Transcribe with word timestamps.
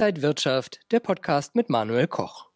Inside 0.00 0.22
Wirtschaft, 0.22 0.80
der 0.92 1.00
Podcast 1.00 1.54
mit 1.54 1.68
Manuel 1.68 2.06
Koch. 2.06 2.46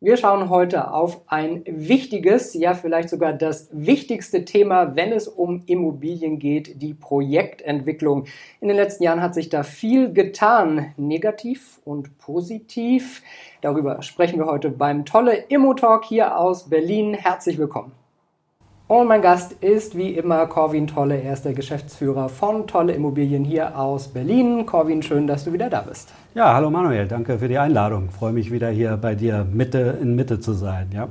Wir 0.00 0.16
schauen 0.16 0.50
heute 0.50 0.90
auf 0.90 1.20
ein 1.28 1.62
wichtiges, 1.64 2.54
ja 2.54 2.74
vielleicht 2.74 3.08
sogar 3.08 3.32
das 3.34 3.68
wichtigste 3.70 4.44
Thema, 4.44 4.96
wenn 4.96 5.12
es 5.12 5.28
um 5.28 5.62
Immobilien 5.66 6.40
geht, 6.40 6.82
die 6.82 6.92
Projektentwicklung. 6.92 8.24
In 8.60 8.66
den 8.66 8.76
letzten 8.76 9.04
Jahren 9.04 9.22
hat 9.22 9.34
sich 9.34 9.48
da 9.48 9.62
viel 9.62 10.12
getan, 10.12 10.92
negativ 10.96 11.80
und 11.84 12.18
positiv. 12.18 13.22
Darüber 13.60 14.02
sprechen 14.02 14.40
wir 14.40 14.46
heute 14.46 14.70
beim 14.70 15.04
Tolle 15.04 15.44
Immo 15.48 15.72
Talk 15.72 16.04
hier 16.04 16.36
aus 16.36 16.68
Berlin. 16.68 17.14
Herzlich 17.14 17.58
willkommen. 17.58 17.92
Und 18.88 19.08
mein 19.08 19.20
Gast 19.20 19.50
ist 19.50 19.98
wie 19.98 20.10
immer 20.10 20.46
Corwin 20.46 20.86
Tolle. 20.86 21.20
Er 21.20 21.32
ist 21.32 21.44
der 21.44 21.54
Geschäftsführer 21.54 22.28
von 22.28 22.68
Tolle 22.68 22.92
Immobilien 22.92 23.44
hier 23.44 23.76
aus 23.76 24.06
Berlin. 24.06 24.64
Corwin, 24.64 25.02
schön, 25.02 25.26
dass 25.26 25.44
du 25.44 25.52
wieder 25.52 25.68
da 25.68 25.80
bist. 25.80 26.12
Ja, 26.36 26.54
hallo 26.54 26.70
Manuel, 26.70 27.08
danke 27.08 27.40
für 27.40 27.48
die 27.48 27.58
Einladung. 27.58 28.10
Freue 28.10 28.32
mich 28.32 28.52
wieder 28.52 28.68
hier 28.68 28.96
bei 28.96 29.16
dir 29.16 29.44
Mitte 29.52 29.98
in 30.00 30.14
Mitte 30.14 30.38
zu 30.38 30.52
sein. 30.52 30.90
Ja. 30.94 31.08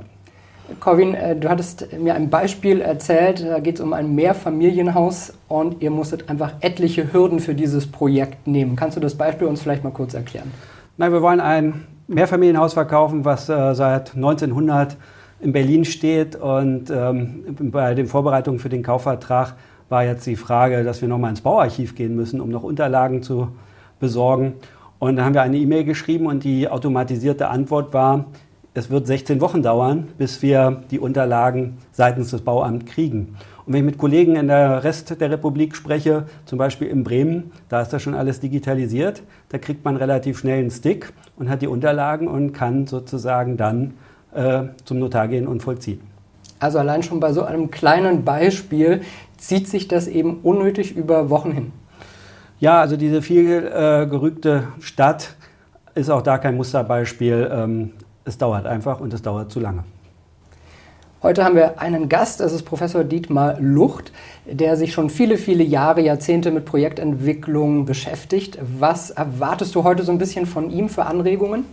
Corwin, 0.80 1.12
äh, 1.12 1.36
du 1.36 1.50
hattest 1.50 1.92
mir 1.98 2.14
ein 2.14 2.30
Beispiel 2.30 2.80
erzählt, 2.80 3.44
da 3.46 3.58
geht 3.58 3.74
es 3.74 3.82
um 3.82 3.92
ein 3.92 4.14
Mehrfamilienhaus 4.14 5.34
und 5.46 5.82
ihr 5.82 5.90
musstet 5.90 6.30
einfach 6.30 6.54
etliche 6.60 7.12
Hürden 7.12 7.40
für 7.40 7.54
dieses 7.54 7.92
Projekt 7.92 8.46
nehmen. 8.46 8.76
Kannst 8.76 8.96
du 8.96 9.02
das 9.02 9.16
Beispiel 9.16 9.48
uns 9.48 9.60
vielleicht 9.60 9.84
mal 9.84 9.90
kurz 9.90 10.14
erklären? 10.14 10.50
Nein, 10.96 11.12
wir 11.12 11.20
wollen 11.20 11.40
ein 11.40 11.84
Mehrfamilienhaus 12.06 12.72
verkaufen, 12.72 13.26
was 13.26 13.50
äh, 13.50 13.74
seit 13.74 14.14
1900 14.14 14.96
in 15.40 15.52
Berlin 15.52 15.84
steht. 15.84 16.36
Und 16.36 16.90
ähm, 16.90 17.44
bei 17.58 17.94
den 17.94 18.06
Vorbereitungen 18.06 18.58
für 18.58 18.68
den 18.68 18.82
Kaufvertrag 18.82 19.54
war 19.88 20.04
jetzt 20.04 20.26
die 20.26 20.36
Frage, 20.36 20.84
dass 20.84 21.00
wir 21.00 21.08
nochmal 21.08 21.30
ins 21.30 21.40
Bauarchiv 21.40 21.94
gehen 21.94 22.16
müssen, 22.16 22.40
um 22.40 22.50
noch 22.50 22.62
Unterlagen 22.62 23.22
zu 23.22 23.48
besorgen. 24.00 24.54
Und 24.98 25.16
dann 25.16 25.24
haben 25.24 25.34
wir 25.34 25.42
eine 25.42 25.58
E-Mail 25.58 25.84
geschrieben 25.84 26.26
und 26.26 26.44
die 26.44 26.68
automatisierte 26.68 27.48
Antwort 27.48 27.92
war, 27.92 28.26
es 28.74 28.90
wird 28.90 29.06
16 29.06 29.40
Wochen 29.40 29.62
dauern, 29.62 30.08
bis 30.18 30.42
wir 30.42 30.82
die 30.90 30.98
Unterlagen 30.98 31.78
seitens 31.92 32.30
des 32.30 32.42
Bauamts 32.42 32.84
kriegen. 32.84 33.36
Und 33.64 33.72
wenn 33.72 33.80
ich 33.80 33.86
mit 33.86 33.98
Kollegen 33.98 34.36
in 34.36 34.48
der 34.48 34.84
Rest 34.84 35.18
der 35.18 35.30
Republik 35.30 35.74
spreche, 35.74 36.26
zum 36.44 36.58
Beispiel 36.58 36.88
in 36.88 37.02
Bremen, 37.02 37.52
da 37.68 37.80
ist 37.80 37.92
das 37.92 38.02
schon 38.02 38.14
alles 38.14 38.38
digitalisiert, 38.38 39.22
da 39.48 39.58
kriegt 39.58 39.84
man 39.84 39.96
relativ 39.96 40.38
schnell 40.38 40.60
einen 40.60 40.70
Stick 40.70 41.12
und 41.36 41.48
hat 41.48 41.62
die 41.62 41.68
Unterlagen 41.68 42.28
und 42.28 42.52
kann 42.52 42.86
sozusagen 42.86 43.56
dann 43.56 43.94
äh, 44.36 44.68
zum 44.84 44.98
Notar 44.98 45.28
gehen 45.28 45.46
und 45.46 45.62
vollziehen. 45.62 46.00
Also 46.58 46.78
allein 46.78 47.02
schon 47.02 47.20
bei 47.20 47.32
so 47.32 47.42
einem 47.42 47.70
kleinen 47.70 48.24
Beispiel 48.24 49.02
zieht 49.36 49.68
sich 49.68 49.88
das 49.88 50.06
eben 50.06 50.40
unnötig 50.42 50.96
über 50.96 51.30
Wochen 51.30 51.52
hin. 51.52 51.72
Ja, 52.58 52.80
also 52.80 52.96
diese 52.96 53.20
viel 53.20 53.70
äh, 53.72 54.06
gerügte 54.06 54.68
Stadt 54.80 55.34
ist 55.94 56.10
auch 56.10 56.22
da 56.22 56.38
kein 56.38 56.56
Musterbeispiel. 56.56 57.50
Ähm, 57.52 57.92
es 58.24 58.38
dauert 58.38 58.66
einfach 58.66 59.00
und 59.00 59.12
es 59.12 59.22
dauert 59.22 59.52
zu 59.52 59.60
lange. 59.60 59.84
Heute 61.22 61.44
haben 61.44 61.56
wir 61.56 61.80
einen 61.80 62.08
Gast, 62.08 62.40
das 62.40 62.52
ist 62.52 62.62
Professor 62.62 63.02
Dietmar 63.02 63.56
Lucht, 63.58 64.12
der 64.44 64.76
sich 64.76 64.92
schon 64.92 65.10
viele, 65.10 65.38
viele 65.38 65.64
Jahre, 65.64 66.00
Jahrzehnte 66.00 66.50
mit 66.50 66.66
Projektentwicklung 66.66 67.84
beschäftigt. 67.84 68.58
Was 68.78 69.10
erwartest 69.10 69.74
du 69.74 69.82
heute 69.82 70.02
so 70.02 70.12
ein 70.12 70.18
bisschen 70.18 70.46
von 70.46 70.70
ihm 70.70 70.88
für 70.88 71.04
Anregungen? 71.06 71.64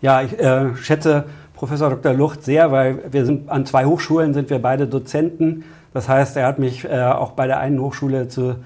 Ja, 0.00 0.22
ich 0.22 0.38
äh, 0.38 0.74
schätze 0.76 1.24
Professor 1.62 1.90
Dr. 1.90 2.12
Lucht 2.12 2.42
sehr, 2.42 2.72
weil 2.72 3.04
wir 3.12 3.24
sind 3.24 3.48
an 3.48 3.64
zwei 3.66 3.84
Hochschulen 3.84 4.34
sind 4.34 4.50
wir 4.50 4.58
beide 4.58 4.88
Dozenten. 4.88 5.62
Das 5.94 6.08
heißt, 6.08 6.36
er 6.36 6.48
hat 6.48 6.58
mich 6.58 6.84
äh, 6.84 7.04
auch 7.04 7.30
bei 7.30 7.46
der 7.46 7.60
einen 7.60 7.80
Hochschule 7.80 8.26
zu 8.26 8.56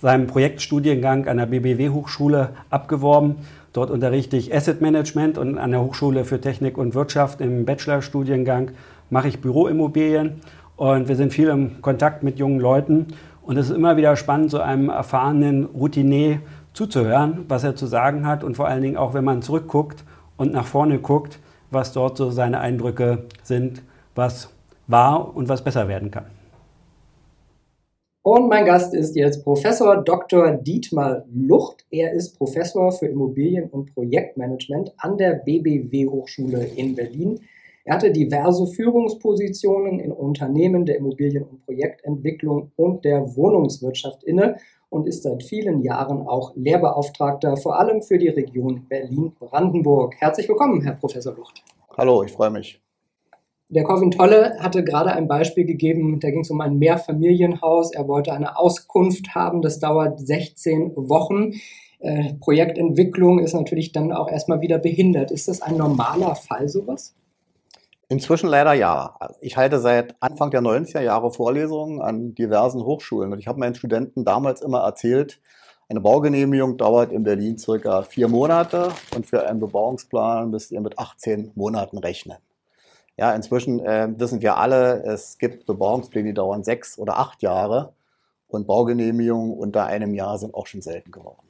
seinem 0.00 0.26
Projektstudiengang 0.26 1.28
an 1.28 1.36
der 1.36 1.44
BBW 1.44 1.90
Hochschule 1.90 2.48
abgeworben. 2.70 3.34
Dort 3.74 3.90
unterrichte 3.90 4.38
ich 4.38 4.54
Asset 4.54 4.80
Management 4.80 5.36
und 5.36 5.58
an 5.58 5.70
der 5.70 5.82
Hochschule 5.82 6.24
für 6.24 6.40
Technik 6.40 6.78
und 6.78 6.94
Wirtschaft 6.94 7.42
im 7.42 7.66
Bachelorstudiengang 7.66 8.70
mache 9.10 9.28
ich 9.28 9.42
Büroimmobilien 9.42 10.40
und 10.76 11.08
wir 11.08 11.16
sind 11.16 11.34
viel 11.34 11.48
im 11.48 11.82
Kontakt 11.82 12.22
mit 12.22 12.38
jungen 12.38 12.58
Leuten 12.58 13.08
und 13.42 13.58
es 13.58 13.68
ist 13.68 13.76
immer 13.76 13.98
wieder 13.98 14.16
spannend, 14.16 14.50
so 14.50 14.60
einem 14.60 14.88
erfahrenen 14.88 15.66
Routinier 15.66 16.38
zuzuhören, 16.72 17.44
was 17.48 17.64
er 17.64 17.76
zu 17.76 17.84
sagen 17.84 18.26
hat 18.26 18.42
und 18.42 18.56
vor 18.56 18.66
allen 18.66 18.80
Dingen 18.80 18.96
auch, 18.96 19.12
wenn 19.12 19.24
man 19.24 19.42
zurückguckt 19.42 20.04
und 20.38 20.54
nach 20.54 20.64
vorne 20.64 20.98
guckt, 21.00 21.38
was 21.70 21.92
dort 21.92 22.16
so 22.16 22.30
seine 22.30 22.60
Eindrücke 22.60 23.26
sind, 23.42 23.82
was 24.14 24.50
war 24.86 25.36
und 25.36 25.48
was 25.48 25.62
besser 25.62 25.88
werden 25.88 26.10
kann. 26.10 26.26
Und 28.22 28.48
mein 28.48 28.64
Gast 28.64 28.92
ist 28.92 29.14
jetzt 29.14 29.44
Professor 29.44 30.02
Dr. 30.02 30.50
Dietmar 30.56 31.24
Lucht. 31.32 31.86
Er 31.90 32.12
ist 32.12 32.36
Professor 32.36 32.90
für 32.90 33.06
Immobilien- 33.06 33.70
und 33.70 33.94
Projektmanagement 33.94 34.92
an 34.98 35.16
der 35.16 35.34
BBW 35.34 36.08
Hochschule 36.08 36.64
in 36.74 36.96
Berlin. 36.96 37.38
Er 37.84 37.94
hatte 37.94 38.10
diverse 38.10 38.66
Führungspositionen 38.66 40.00
in 40.00 40.10
Unternehmen 40.10 40.86
der 40.86 40.96
Immobilien- 40.96 41.44
und 41.44 41.64
Projektentwicklung 41.64 42.72
und 42.74 43.04
der 43.04 43.36
Wohnungswirtschaft 43.36 44.24
inne 44.24 44.56
und 44.88 45.06
ist 45.06 45.22
seit 45.22 45.42
vielen 45.42 45.82
Jahren 45.82 46.26
auch 46.26 46.52
Lehrbeauftragter, 46.54 47.56
vor 47.56 47.78
allem 47.78 48.02
für 48.02 48.18
die 48.18 48.28
Region 48.28 48.86
Berlin-Brandenburg. 48.88 50.14
Herzlich 50.18 50.48
willkommen, 50.48 50.82
Herr 50.82 50.94
Professor 50.94 51.34
Lucht. 51.34 51.62
Hallo, 51.96 52.22
ich 52.22 52.32
freue 52.32 52.50
mich. 52.50 52.80
Der 53.68 53.82
Corvin 53.82 54.12
Tolle 54.12 54.56
hatte 54.60 54.84
gerade 54.84 55.12
ein 55.12 55.26
Beispiel 55.26 55.64
gegeben, 55.64 56.20
da 56.20 56.30
ging 56.30 56.40
es 56.40 56.50
um 56.50 56.60
ein 56.60 56.78
Mehrfamilienhaus. 56.78 57.92
Er 57.92 58.06
wollte 58.06 58.32
eine 58.32 58.56
Auskunft 58.56 59.34
haben, 59.34 59.60
das 59.60 59.80
dauert 59.80 60.20
16 60.20 60.92
Wochen. 60.94 61.54
Äh, 61.98 62.34
Projektentwicklung 62.34 63.40
ist 63.40 63.54
natürlich 63.54 63.90
dann 63.90 64.12
auch 64.12 64.30
erstmal 64.30 64.60
wieder 64.60 64.78
behindert. 64.78 65.32
Ist 65.32 65.48
das 65.48 65.62
ein 65.62 65.76
normaler 65.76 66.36
Fall, 66.36 66.68
sowas? 66.68 67.16
Inzwischen 68.08 68.48
leider 68.48 68.72
ja. 68.72 69.18
Ich 69.40 69.56
halte 69.56 69.80
seit 69.80 70.14
Anfang 70.20 70.52
der 70.52 70.60
90er 70.60 71.00
Jahre 71.00 71.32
Vorlesungen 71.32 72.00
an 72.00 72.34
diversen 72.36 72.84
Hochschulen 72.84 73.32
und 73.32 73.40
ich 73.40 73.48
habe 73.48 73.58
meinen 73.58 73.74
Studenten 73.74 74.24
damals 74.24 74.60
immer 74.60 74.80
erzählt, 74.80 75.40
eine 75.88 76.00
Baugenehmigung 76.00 76.76
dauert 76.76 77.12
in 77.12 77.24
Berlin 77.24 77.58
circa 77.58 78.02
vier 78.02 78.28
Monate 78.28 78.90
und 79.14 79.26
für 79.26 79.46
einen 79.48 79.60
Bebauungsplan 79.60 80.50
müsst 80.50 80.70
ihr 80.72 80.80
mit 80.80 80.98
18 80.98 81.52
Monaten 81.54 81.98
rechnen. 81.98 82.38
Ja, 83.16 83.32
inzwischen 83.34 83.80
äh, 83.80 84.08
wissen 84.16 84.40
wir 84.42 84.56
alle, 84.56 85.02
es 85.04 85.38
gibt 85.38 85.66
Bebauungspläne, 85.66 86.28
die 86.28 86.34
dauern 86.34 86.64
sechs 86.64 86.98
oder 86.98 87.18
acht 87.18 87.42
Jahre 87.42 87.94
und 88.48 88.66
Baugenehmigungen 88.66 89.52
unter 89.56 89.86
einem 89.86 90.14
Jahr 90.14 90.38
sind 90.38 90.54
auch 90.54 90.66
schon 90.66 90.82
selten 90.82 91.10
geworden. 91.10 91.45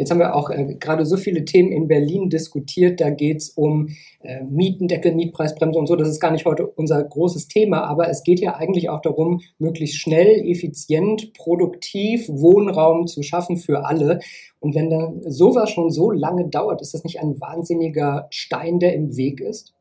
Jetzt 0.00 0.10
haben 0.10 0.18
wir 0.18 0.34
auch 0.34 0.48
äh, 0.48 0.76
gerade 0.80 1.04
so 1.04 1.18
viele 1.18 1.44
Themen 1.44 1.70
in 1.72 1.88
Berlin 1.88 2.30
diskutiert. 2.30 3.02
Da 3.02 3.10
geht 3.10 3.36
es 3.36 3.50
um 3.50 3.88
äh, 4.22 4.42
Mietendeckel, 4.44 5.14
Mietpreisbremse 5.14 5.78
und 5.78 5.86
so. 5.86 5.94
Das 5.94 6.08
ist 6.08 6.20
gar 6.20 6.30
nicht 6.30 6.46
heute 6.46 6.66
unser 6.66 7.04
großes 7.04 7.48
Thema, 7.48 7.84
aber 7.84 8.08
es 8.08 8.22
geht 8.22 8.40
ja 8.40 8.54
eigentlich 8.54 8.88
auch 8.88 9.02
darum, 9.02 9.42
möglichst 9.58 9.98
schnell, 9.98 10.40
effizient, 10.48 11.34
produktiv 11.34 12.28
Wohnraum 12.28 13.06
zu 13.06 13.22
schaffen 13.22 13.58
für 13.58 13.84
alle. 13.84 14.20
Und 14.58 14.74
wenn 14.74 14.88
dann 14.88 15.20
sowas 15.26 15.68
schon 15.68 15.90
so 15.90 16.10
lange 16.10 16.48
dauert, 16.48 16.80
ist 16.80 16.94
das 16.94 17.04
nicht 17.04 17.20
ein 17.20 17.38
wahnsinniger 17.38 18.26
Stein, 18.30 18.78
der 18.78 18.94
im 18.94 19.16
Weg 19.16 19.42
ist? 19.42 19.74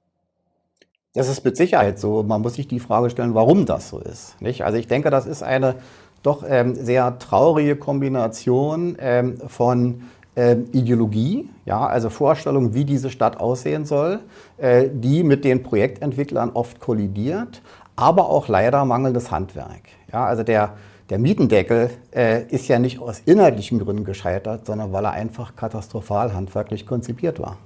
Das 1.13 1.29
ist 1.29 1.43
mit 1.45 1.55
Sicherheit 1.55 1.97
so. 1.97 2.23
Man 2.23 2.41
muss 2.41 2.55
sich 2.55 2.67
die 2.67 2.79
Frage 2.79 3.09
stellen, 3.09 3.33
warum 3.35 3.65
das 3.65 3.89
so 3.89 3.99
ist. 3.99 4.39
Nicht? 4.41 4.63
Also 4.63 4.77
ich 4.77 4.87
denke, 4.87 5.09
das 5.09 5.25
ist 5.25 5.43
eine 5.43 5.75
doch 6.23 6.43
ähm, 6.47 6.75
sehr 6.75 7.17
traurige 7.19 7.75
Kombination 7.75 8.97
ähm, 8.99 9.37
von 9.47 10.03
ähm, 10.35 10.67
Ideologie, 10.71 11.49
ja, 11.65 11.85
also 11.85 12.09
Vorstellung, 12.09 12.73
wie 12.73 12.85
diese 12.85 13.09
Stadt 13.09 13.39
aussehen 13.39 13.85
soll, 13.85 14.19
äh, 14.57 14.87
die 14.91 15.23
mit 15.23 15.43
den 15.43 15.63
Projektentwicklern 15.63 16.51
oft 16.51 16.79
kollidiert, 16.79 17.61
aber 17.95 18.29
auch 18.29 18.47
leider 18.47 18.85
mangelndes 18.85 19.31
Handwerk. 19.31 19.81
Ja, 20.13 20.25
also 20.25 20.43
der, 20.43 20.75
der 21.09 21.19
Mietendeckel 21.19 21.89
äh, 22.15 22.43
ist 22.47 22.67
ja 22.67 22.79
nicht 22.79 22.99
aus 22.99 23.21
inhaltlichen 23.25 23.79
Gründen 23.79 24.05
gescheitert, 24.05 24.65
sondern 24.65 24.93
weil 24.93 25.03
er 25.03 25.11
einfach 25.11 25.55
katastrophal 25.55 26.33
handwerklich 26.33 26.85
konzipiert 26.85 27.39
war. 27.39 27.57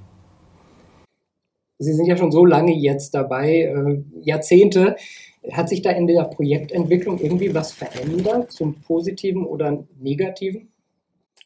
Sie 1.77 1.94
sind 1.94 2.05
ja 2.05 2.17
schon 2.17 2.31
so 2.31 2.45
lange 2.45 2.73
jetzt 2.73 3.13
dabei, 3.13 3.71
äh, 3.75 4.03
Jahrzehnte. 4.21 4.95
Hat 5.51 5.69
sich 5.69 5.81
da 5.81 5.91
in 5.91 6.07
der 6.07 6.23
Projektentwicklung 6.23 7.19
irgendwie 7.19 7.53
was 7.53 7.71
verändert, 7.71 8.51
zum 8.51 8.75
Positiven 8.81 9.45
oder 9.45 9.83
Negativen? 9.99 10.69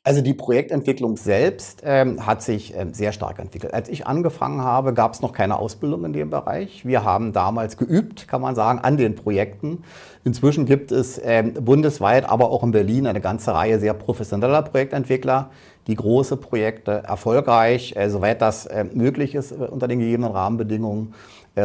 Also 0.08 0.22
die 0.22 0.34
Projektentwicklung 0.34 1.18
selbst 1.18 1.82
ähm, 1.84 2.26
hat 2.26 2.42
sich 2.42 2.74
ähm, 2.74 2.94
sehr 2.94 3.12
stark 3.12 3.40
entwickelt. 3.40 3.74
Als 3.74 3.90
ich 3.90 4.08
angefangen 4.08 4.62
habe, 4.62 4.94
gab 4.94 5.14
es 5.14 5.22
noch 5.22 5.34
keine 5.34 5.60
Ausbildung 5.60 6.06
in 6.06 6.14
dem 6.14 6.30
Bereich. 6.30 6.86
Wir 6.86 7.04
haben 7.04 7.34
damals 7.34 7.76
geübt, 7.76 8.26
kann 8.26 8.40
man 8.40 8.56
sagen, 8.56 8.80
an 8.80 8.96
den 8.96 9.16
Projekten. 9.16 9.84
Inzwischen 10.24 10.66
gibt 10.66 10.94
es 10.94 11.20
ähm, 11.22 11.56
bundesweit, 11.56 12.24
aber 12.24 12.52
auch 12.52 12.64
in 12.64 12.72
Berlin 12.72 13.06
eine 13.06 13.20
ganze 13.20 13.54
Reihe 13.54 13.80
sehr 13.80 13.94
professioneller 13.94 14.62
Projektentwickler, 14.62 15.50
die 15.88 15.96
große 15.96 16.38
Projekte 16.38 17.04
erfolgreich, 17.06 17.94
äh, 17.98 18.10
soweit 18.10 18.42
das 18.42 18.66
äh, 18.66 18.86
möglich 18.86 19.36
ist, 19.36 19.52
äh, 19.52 19.56
unter 19.56 19.90
den 19.90 20.00
gegebenen 20.00 20.32
Rahmenbedingungen 20.32 21.16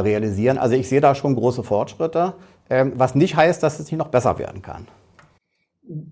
realisieren. 0.00 0.59
Also 0.59 0.75
ich 0.75 0.89
sehe 0.89 1.00
da 1.00 1.15
schon 1.15 1.35
große 1.35 1.62
Fortschritte, 1.62 2.35
ähm, 2.71 2.93
was 2.97 3.15
nicht 3.15 3.37
heißt, 3.37 3.62
dass 3.62 3.79
es 3.79 3.91
nicht 3.91 3.99
noch 3.99 4.09
besser 4.09 4.39
werden 4.39 4.62
kann. 4.62 4.87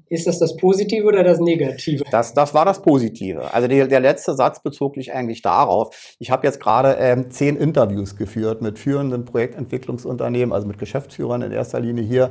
Ist 0.09 0.27
das 0.27 0.41
das 0.41 0.57
Positive 0.57 1.07
oder 1.07 1.23
das 1.23 1.39
Negative? 1.39 2.03
Das, 2.11 2.35
das 2.35 2.53
war 2.55 2.65
das 2.65 2.83
Positive. 2.83 3.55
Also 3.55 3.69
die, 3.69 3.87
der 3.87 4.01
letzte 4.01 4.35
Satz 4.35 4.61
bezog 4.61 4.97
sich 4.97 5.13
eigentlich 5.13 5.43
darauf. 5.43 6.17
Ich 6.19 6.33
habe 6.33 6.45
jetzt 6.45 6.59
gerade 6.59 6.97
ähm, 6.99 7.31
zehn 7.31 7.57
Interviews 7.57 8.17
geführt 8.17 8.63
mit 8.63 8.81
führenden 8.81 9.25
Projektentwicklungsunternehmen, 9.25 10.53
also 10.53 10.67
mit 10.67 10.79
Geschäftsführern 10.79 11.43
in 11.43 11.53
erster 11.53 11.79
Linie 11.79 12.03
hier 12.03 12.31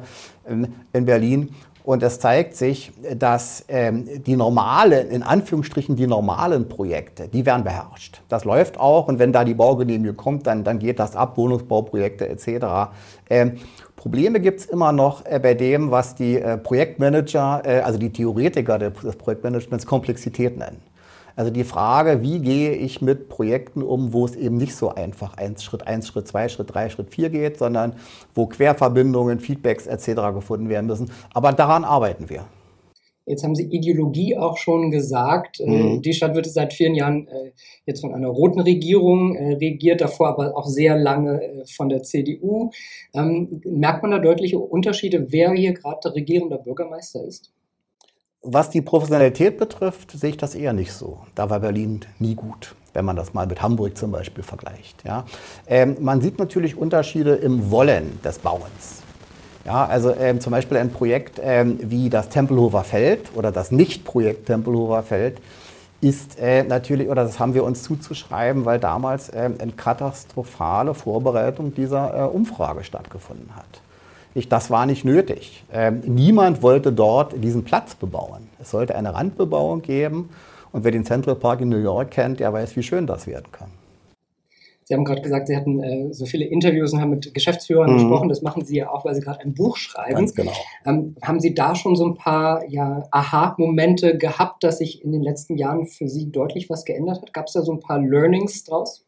in, 0.49 0.75
in 0.91 1.05
Berlin. 1.05 1.55
Und 1.89 2.03
es 2.03 2.19
zeigt 2.19 2.55
sich, 2.55 2.91
dass 3.15 3.65
ähm, 3.67 4.07
die 4.23 4.35
normalen, 4.35 5.09
in 5.09 5.23
Anführungsstrichen 5.23 5.95
die 5.95 6.05
normalen 6.05 6.69
Projekte, 6.69 7.27
die 7.27 7.47
werden 7.47 7.63
beherrscht. 7.63 8.21
Das 8.29 8.45
läuft 8.45 8.79
auch 8.79 9.07
und 9.07 9.17
wenn 9.17 9.33
da 9.33 9.43
die 9.43 9.55
Baugenehmigung 9.55 10.15
kommt, 10.15 10.45
dann, 10.45 10.63
dann 10.63 10.77
geht 10.77 10.99
das 10.99 11.15
ab, 11.15 11.35
Wohnungsbauprojekte 11.35 12.29
etc. 12.29 12.91
Ähm, 13.27 13.53
Probleme 13.95 14.39
gibt 14.39 14.59
es 14.59 14.65
immer 14.67 14.91
noch 14.91 15.25
äh, 15.25 15.39
bei 15.39 15.55
dem, 15.55 15.89
was 15.89 16.13
die 16.13 16.39
äh, 16.39 16.59
Projektmanager, 16.59 17.63
äh, 17.65 17.79
also 17.79 17.97
die 17.97 18.11
Theoretiker 18.13 18.77
des 18.77 19.15
Projektmanagements 19.15 19.87
Komplexität 19.87 20.59
nennen. 20.59 20.83
Also 21.39 21.51
die 21.51 21.63
Frage, 21.63 22.21
wie 22.21 22.39
gehe 22.39 22.73
ich 22.73 23.01
mit 23.01 23.29
Projekten 23.29 23.81
um, 23.81 24.11
wo 24.11 24.25
es 24.25 24.35
eben 24.35 24.57
nicht 24.57 24.75
so 24.75 24.89
einfach 24.89 25.37
eins, 25.37 25.63
Schritt 25.63 25.87
1, 25.87 26.05
Schritt 26.05 26.27
2, 26.27 26.49
Schritt 26.49 26.73
3, 26.73 26.89
Schritt 26.89 27.11
4 27.11 27.29
geht, 27.29 27.57
sondern 27.57 27.95
wo 28.35 28.45
Querverbindungen, 28.45 29.39
Feedbacks 29.39 29.87
etc. 29.87 30.33
gefunden 30.33 30.67
werden 30.67 30.87
müssen. 30.87 31.09
Aber 31.33 31.53
daran 31.53 31.85
arbeiten 31.85 32.29
wir. 32.29 32.43
Jetzt 33.25 33.45
haben 33.45 33.55
Sie 33.55 33.63
Ideologie 33.63 34.35
auch 34.35 34.57
schon 34.57 34.91
gesagt. 34.91 35.61
Äh, 35.61 35.69
mhm. 35.69 36.01
Die 36.01 36.11
Stadt 36.11 36.35
wird 36.35 36.45
seit 36.45 36.73
vielen 36.73 36.95
Jahren 36.95 37.29
äh, 37.29 37.51
jetzt 37.85 38.01
von 38.01 38.13
einer 38.13 38.27
roten 38.27 38.59
Regierung 38.59 39.37
äh, 39.37 39.53
regiert, 39.53 40.01
davor 40.01 40.27
aber 40.27 40.57
auch 40.57 40.67
sehr 40.67 40.97
lange 40.97 41.63
von 41.73 41.87
der 41.87 42.03
CDU. 42.03 42.71
Ähm, 43.13 43.61
merkt 43.63 44.01
man 44.01 44.11
da 44.11 44.19
deutliche 44.19 44.59
Unterschiede, 44.59 45.31
wer 45.31 45.53
hier 45.53 45.71
gerade 45.71 46.01
der 46.03 46.15
regierende 46.15 46.57
Bürgermeister 46.57 47.23
ist? 47.23 47.53
Was 48.41 48.69
die 48.69 48.81
Professionalität 48.81 49.57
betrifft, 49.57 50.11
sehe 50.11 50.29
ich 50.29 50.37
das 50.37 50.55
eher 50.55 50.71
nicht 50.71 50.93
so. 50.93 51.19
Da 51.35 51.49
war 51.49 51.59
Berlin 51.59 51.99
nie 52.19 52.35
gut, 52.35 52.73
wenn 52.93 53.03
man 53.03 53.17
das 53.17 53.33
mal 53.33 53.45
mit 53.45 53.61
Hamburg 53.61 53.97
zum 53.97 54.13
Beispiel 54.13 54.45
vergleicht. 54.45 55.03
Ja. 55.05 55.25
Ähm, 55.67 55.97
man 55.99 56.21
sieht 56.21 56.39
natürlich 56.39 56.77
Unterschiede 56.77 57.35
im 57.35 57.69
Wollen 57.69 58.17
des 58.23 58.39
Bauens. 58.39 59.03
Ja, 59.65 59.85
also 59.85 60.15
ähm, 60.15 60.39
zum 60.39 60.51
Beispiel 60.51 60.77
ein 60.77 60.89
Projekt 60.89 61.41
ähm, 61.43 61.79
wie 61.81 62.09
das 62.09 62.29
Tempelhofer 62.29 62.85
Feld 62.85 63.29
oder 63.35 63.51
das 63.51 63.71
Nicht-Projekt 63.71 64.45
Tempelhofer 64.45 65.03
Feld 65.03 65.41
ist 65.99 66.39
äh, 66.39 66.63
natürlich, 66.63 67.09
oder 67.09 67.25
das 67.25 67.39
haben 67.39 67.53
wir 67.53 67.65
uns 67.65 67.83
zuzuschreiben, 67.83 68.63
weil 68.63 68.79
damals 68.79 69.29
ähm, 69.35 69.55
eine 69.59 69.73
katastrophale 69.73 70.93
Vorbereitung 70.93 71.73
dieser 71.75 72.17
äh, 72.17 72.27
Umfrage 72.29 72.85
stattgefunden 72.85 73.53
hat. 73.53 73.81
Ich, 74.35 74.47
das 74.47 74.69
war 74.69 74.85
nicht 74.85 75.05
nötig. 75.05 75.63
Ähm, 75.73 76.01
niemand 76.05 76.61
wollte 76.61 76.91
dort 76.91 77.43
diesen 77.43 77.63
Platz 77.63 77.95
bebauen. 77.95 78.49
Es 78.59 78.71
sollte 78.71 78.95
eine 78.95 79.13
Randbebauung 79.13 79.81
geben. 79.81 80.29
Und 80.71 80.83
wer 80.83 80.91
den 80.91 81.03
Central 81.03 81.35
Park 81.35 81.61
in 81.61 81.69
New 81.69 81.81
York 81.81 82.11
kennt, 82.11 82.39
der 82.39 82.53
weiß, 82.53 82.75
wie 82.75 82.83
schön 82.83 83.07
das 83.07 83.25
werden 83.25 83.51
kann. 83.51 83.69
Sie 84.89 84.95
haben 84.95 85.05
gerade 85.05 85.21
gesagt, 85.21 85.47
Sie 85.47 85.55
hatten 85.55 85.83
äh, 85.83 86.11
so 86.13 86.25
viele 86.25 86.45
Interviews 86.45 86.93
und 86.93 87.01
haben 87.01 87.11
mit 87.11 87.31
Geschäftsführern 87.35 87.91
mhm. 87.91 87.97
gesprochen. 87.97 88.27
Das 88.29 88.41
machen 88.41 88.65
Sie 88.65 88.77
ja 88.77 88.89
auch, 88.89 89.05
weil 89.05 89.13
Sie 89.13 89.21
gerade 89.21 89.41
ein 89.41 89.53
Buch 89.53 89.77
schreiben. 89.77 90.15
Ganz 90.15 90.33
genau. 90.33 90.51
Ähm, 90.83 91.15
haben 91.21 91.39
Sie 91.39 91.53
da 91.53 91.75
schon 91.75 91.95
so 91.95 92.05
ein 92.05 92.15
paar 92.15 92.67
ja, 92.67 93.03
Aha-Momente 93.11 94.17
gehabt, 94.17 94.63
dass 94.63 94.79
sich 94.79 95.03
in 95.03 95.11
den 95.11 95.21
letzten 95.21 95.57
Jahren 95.57 95.85
für 95.85 96.07
Sie 96.07 96.31
deutlich 96.31 96.71
was 96.71 96.85
geändert 96.85 97.21
hat? 97.21 97.33
Gab 97.33 97.45
es 97.45 97.53
da 97.53 97.61
so 97.61 97.71
ein 97.71 97.79
paar 97.79 97.99
Learnings 97.99 98.63
draus? 98.63 99.05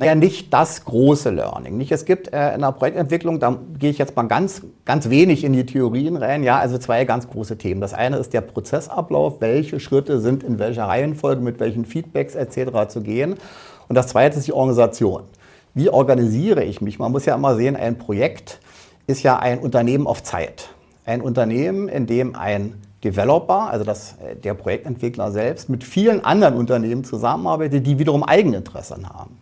Naja, 0.00 0.14
nicht 0.14 0.54
das 0.54 0.84
große 0.84 1.30
Learning. 1.30 1.76
Nicht? 1.76 1.90
Es 1.90 2.04
gibt 2.04 2.32
äh, 2.32 2.54
in 2.54 2.60
der 2.60 2.70
Projektentwicklung, 2.70 3.40
da 3.40 3.58
gehe 3.80 3.90
ich 3.90 3.98
jetzt 3.98 4.14
mal 4.14 4.28
ganz, 4.28 4.62
ganz 4.84 5.10
wenig 5.10 5.42
in 5.42 5.52
die 5.52 5.66
Theorien 5.66 6.16
rein, 6.16 6.44
ja, 6.44 6.56
also 6.56 6.78
zwei 6.78 7.04
ganz 7.04 7.28
große 7.28 7.58
Themen. 7.58 7.80
Das 7.80 7.94
eine 7.94 8.16
ist 8.18 8.32
der 8.32 8.42
Prozessablauf, 8.42 9.40
welche 9.40 9.80
Schritte 9.80 10.20
sind 10.20 10.44
in 10.44 10.60
welcher 10.60 10.84
Reihenfolge, 10.84 11.42
mit 11.42 11.58
welchen 11.58 11.84
Feedbacks 11.84 12.36
etc. 12.36 12.86
zu 12.86 13.00
gehen. 13.00 13.34
Und 13.88 13.96
das 13.96 14.06
zweite 14.06 14.38
ist 14.38 14.46
die 14.46 14.52
Organisation. 14.52 15.24
Wie 15.74 15.90
organisiere 15.90 16.62
ich 16.62 16.80
mich? 16.80 17.00
Man 17.00 17.10
muss 17.10 17.26
ja 17.26 17.34
immer 17.34 17.56
sehen, 17.56 17.74
ein 17.74 17.98
Projekt 17.98 18.60
ist 19.08 19.24
ja 19.24 19.40
ein 19.40 19.58
Unternehmen 19.58 20.06
auf 20.06 20.22
Zeit. 20.22 20.68
Ein 21.06 21.22
Unternehmen, 21.22 21.88
in 21.88 22.06
dem 22.06 22.36
ein 22.36 22.74
Developer, 23.02 23.68
also 23.68 23.84
das, 23.84 24.14
äh, 24.24 24.36
der 24.36 24.54
Projektentwickler 24.54 25.32
selbst, 25.32 25.68
mit 25.68 25.82
vielen 25.82 26.24
anderen 26.24 26.54
Unternehmen 26.54 27.02
zusammenarbeitet, 27.02 27.84
die 27.84 27.98
wiederum 27.98 28.22
Eigeninteresse 28.22 28.96
haben. 29.02 29.38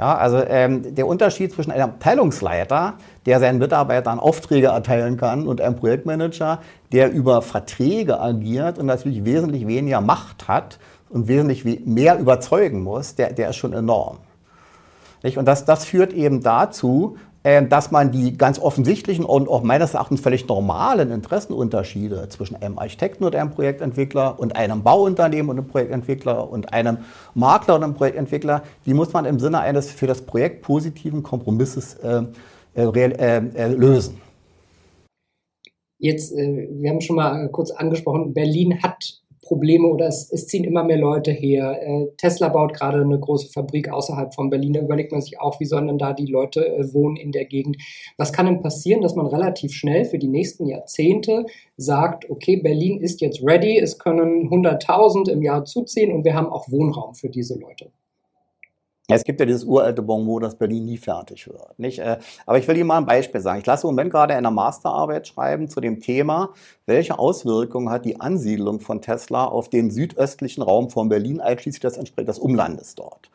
Ja, 0.00 0.16
also 0.16 0.42
ähm, 0.48 0.94
der 0.94 1.06
Unterschied 1.06 1.52
zwischen 1.52 1.72
einem 1.72 1.90
Abteilungsleiter, 1.90 2.94
der 3.26 3.38
seinen 3.38 3.58
Mitarbeitern 3.58 4.18
Aufträge 4.18 4.68
erteilen 4.68 5.18
kann, 5.18 5.46
und 5.46 5.60
einem 5.60 5.76
Projektmanager, 5.76 6.60
der 6.90 7.12
über 7.12 7.42
Verträge 7.42 8.18
agiert 8.18 8.78
und 8.78 8.86
natürlich 8.86 9.26
wesentlich 9.26 9.66
weniger 9.66 10.00
Macht 10.00 10.48
hat 10.48 10.78
und 11.10 11.28
wesentlich 11.28 11.66
mehr 11.84 12.18
überzeugen 12.18 12.82
muss, 12.82 13.14
der, 13.14 13.34
der 13.34 13.50
ist 13.50 13.56
schon 13.56 13.74
enorm. 13.74 14.16
Und 15.22 15.44
das, 15.44 15.66
das 15.66 15.84
führt 15.84 16.14
eben 16.14 16.42
dazu, 16.42 17.18
dass 17.42 17.90
man 17.90 18.12
die 18.12 18.36
ganz 18.36 18.58
offensichtlichen 18.58 19.24
und 19.24 19.48
auch 19.48 19.62
meines 19.62 19.94
Erachtens 19.94 20.20
völlig 20.20 20.46
normalen 20.46 21.10
Interessenunterschiede 21.10 22.28
zwischen 22.28 22.56
einem 22.56 22.78
Architekten 22.78 23.24
und 23.24 23.34
einem 23.34 23.50
Projektentwickler 23.50 24.38
und 24.38 24.56
einem 24.56 24.82
Bauunternehmen 24.82 25.48
und 25.50 25.58
einem 25.58 25.66
Projektentwickler 25.66 26.50
und 26.50 26.74
einem 26.74 26.98
Makler 27.34 27.76
und 27.76 27.84
einem 27.84 27.94
Projektentwickler, 27.94 28.62
die 28.84 28.92
muss 28.92 29.14
man 29.14 29.24
im 29.24 29.38
Sinne 29.38 29.60
eines 29.60 29.90
für 29.90 30.06
das 30.06 30.20
Projekt 30.20 30.60
positiven 30.60 31.22
Kompromisses 31.22 31.94
äh, 31.94 32.24
äh, 32.74 32.82
äh, 32.82 33.42
äh 33.54 33.68
lösen. 33.68 34.20
Jetzt, 35.98 36.32
äh, 36.32 36.68
wir 36.70 36.90
haben 36.90 37.00
schon 37.00 37.16
mal 37.16 37.48
kurz 37.50 37.70
angesprochen, 37.70 38.32
Berlin 38.34 38.82
hat 38.82 39.20
Probleme 39.50 39.88
oder 39.88 40.06
es, 40.06 40.30
es 40.30 40.46
ziehen 40.46 40.62
immer 40.62 40.84
mehr 40.84 40.96
Leute 40.96 41.32
her. 41.32 41.82
Äh, 41.82 42.06
Tesla 42.16 42.50
baut 42.50 42.72
gerade 42.72 43.00
eine 43.00 43.18
große 43.18 43.50
Fabrik 43.50 43.88
außerhalb 43.88 44.32
von 44.32 44.48
Berlin. 44.48 44.74
Da 44.74 44.80
überlegt 44.80 45.10
man 45.10 45.20
sich 45.20 45.40
auch, 45.40 45.58
wie 45.58 45.64
sollen 45.64 45.88
denn 45.88 45.98
da 45.98 46.12
die 46.12 46.26
Leute 46.26 46.64
äh, 46.68 46.94
wohnen 46.94 47.16
in 47.16 47.32
der 47.32 47.46
Gegend. 47.46 47.76
Was 48.16 48.32
kann 48.32 48.46
denn 48.46 48.62
passieren, 48.62 49.00
dass 49.02 49.16
man 49.16 49.26
relativ 49.26 49.72
schnell 49.72 50.04
für 50.04 50.18
die 50.18 50.28
nächsten 50.28 50.68
Jahrzehnte 50.68 51.46
sagt, 51.76 52.30
okay, 52.30 52.60
Berlin 52.62 53.00
ist 53.00 53.20
jetzt 53.20 53.42
ready, 53.44 53.76
es 53.76 53.98
können 53.98 54.48
100.000 54.50 55.28
im 55.28 55.42
Jahr 55.42 55.64
zuziehen 55.64 56.12
und 56.12 56.24
wir 56.24 56.34
haben 56.34 56.46
auch 56.46 56.70
Wohnraum 56.70 57.14
für 57.14 57.28
diese 57.28 57.58
Leute? 57.58 57.90
Es 59.14 59.24
gibt 59.24 59.40
ja 59.40 59.46
dieses 59.46 59.64
uralte 59.64 60.02
Bonmot, 60.02 60.42
dass 60.42 60.54
Berlin 60.56 60.84
nie 60.84 60.98
fertig 60.98 61.46
wird. 61.48 61.78
Nicht? 61.78 61.98
Äh, 61.98 62.18
aber 62.46 62.58
ich 62.58 62.68
will 62.68 62.76
Ihnen 62.76 62.86
mal 62.86 62.98
ein 62.98 63.06
Beispiel 63.06 63.40
sagen. 63.40 63.60
Ich 63.60 63.66
lasse 63.66 63.86
im 63.86 63.94
Moment 63.94 64.10
gerade 64.10 64.34
eine 64.34 64.50
Masterarbeit 64.50 65.26
schreiben 65.26 65.68
zu 65.68 65.80
dem 65.80 66.00
Thema, 66.00 66.50
welche 66.86 67.18
Auswirkungen 67.18 67.90
hat 67.90 68.04
die 68.04 68.20
Ansiedlung 68.20 68.80
von 68.80 69.00
Tesla 69.00 69.44
auf 69.44 69.68
den 69.68 69.90
südöstlichen 69.90 70.62
Raum 70.62 70.90
von 70.90 71.08
Berlin, 71.08 71.40
einschließlich 71.40 71.80
des, 71.80 71.98
des 72.16 72.38
Umlandes 72.38 72.94
dort. 72.94 73.30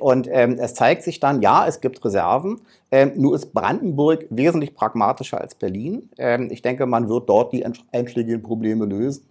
Und 0.00 0.28
ähm, 0.30 0.56
es 0.58 0.74
zeigt 0.74 1.04
sich 1.04 1.20
dann, 1.20 1.40
ja, 1.40 1.66
es 1.66 1.80
gibt 1.80 2.04
Reserven, 2.04 2.60
ähm, 2.90 3.12
nur 3.14 3.36
ist 3.36 3.52
Brandenburg 3.54 4.26
wesentlich 4.28 4.74
pragmatischer 4.74 5.40
als 5.40 5.54
Berlin. 5.54 6.10
Ähm, 6.18 6.48
ich 6.50 6.62
denke, 6.62 6.84
man 6.86 7.08
wird 7.08 7.28
dort 7.28 7.52
die 7.52 7.64
einschlägigen 7.92 8.42
Probleme 8.42 8.86
lösen. 8.86 9.24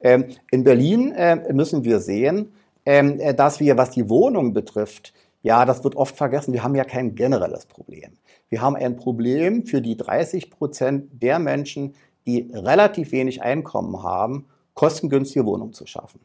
Ähm, 0.00 0.26
in 0.50 0.64
Berlin 0.64 1.12
äh, 1.12 1.52
müssen 1.52 1.84
wir 1.84 2.00
sehen, 2.00 2.52
ähm, 2.84 3.20
äh, 3.20 3.32
dass 3.32 3.60
wir, 3.60 3.76
was 3.78 3.90
die 3.90 4.08
Wohnung 4.08 4.52
betrifft, 4.52 5.12
ja, 5.42 5.64
das 5.64 5.84
wird 5.84 5.96
oft 5.96 6.16
vergessen, 6.16 6.52
wir 6.52 6.62
haben 6.62 6.74
ja 6.74 6.84
kein 6.84 7.14
generelles 7.14 7.66
Problem. 7.66 8.12
Wir 8.48 8.60
haben 8.60 8.76
ein 8.76 8.96
Problem 8.96 9.64
für 9.64 9.80
die 9.80 9.96
30 9.96 10.50
Prozent 10.50 11.22
der 11.22 11.38
Menschen, 11.38 11.94
die 12.26 12.50
relativ 12.52 13.12
wenig 13.12 13.42
Einkommen 13.42 14.02
haben, 14.02 14.46
kostengünstige 14.74 15.44
Wohnungen 15.44 15.72
zu 15.72 15.86
schaffen. 15.86 16.20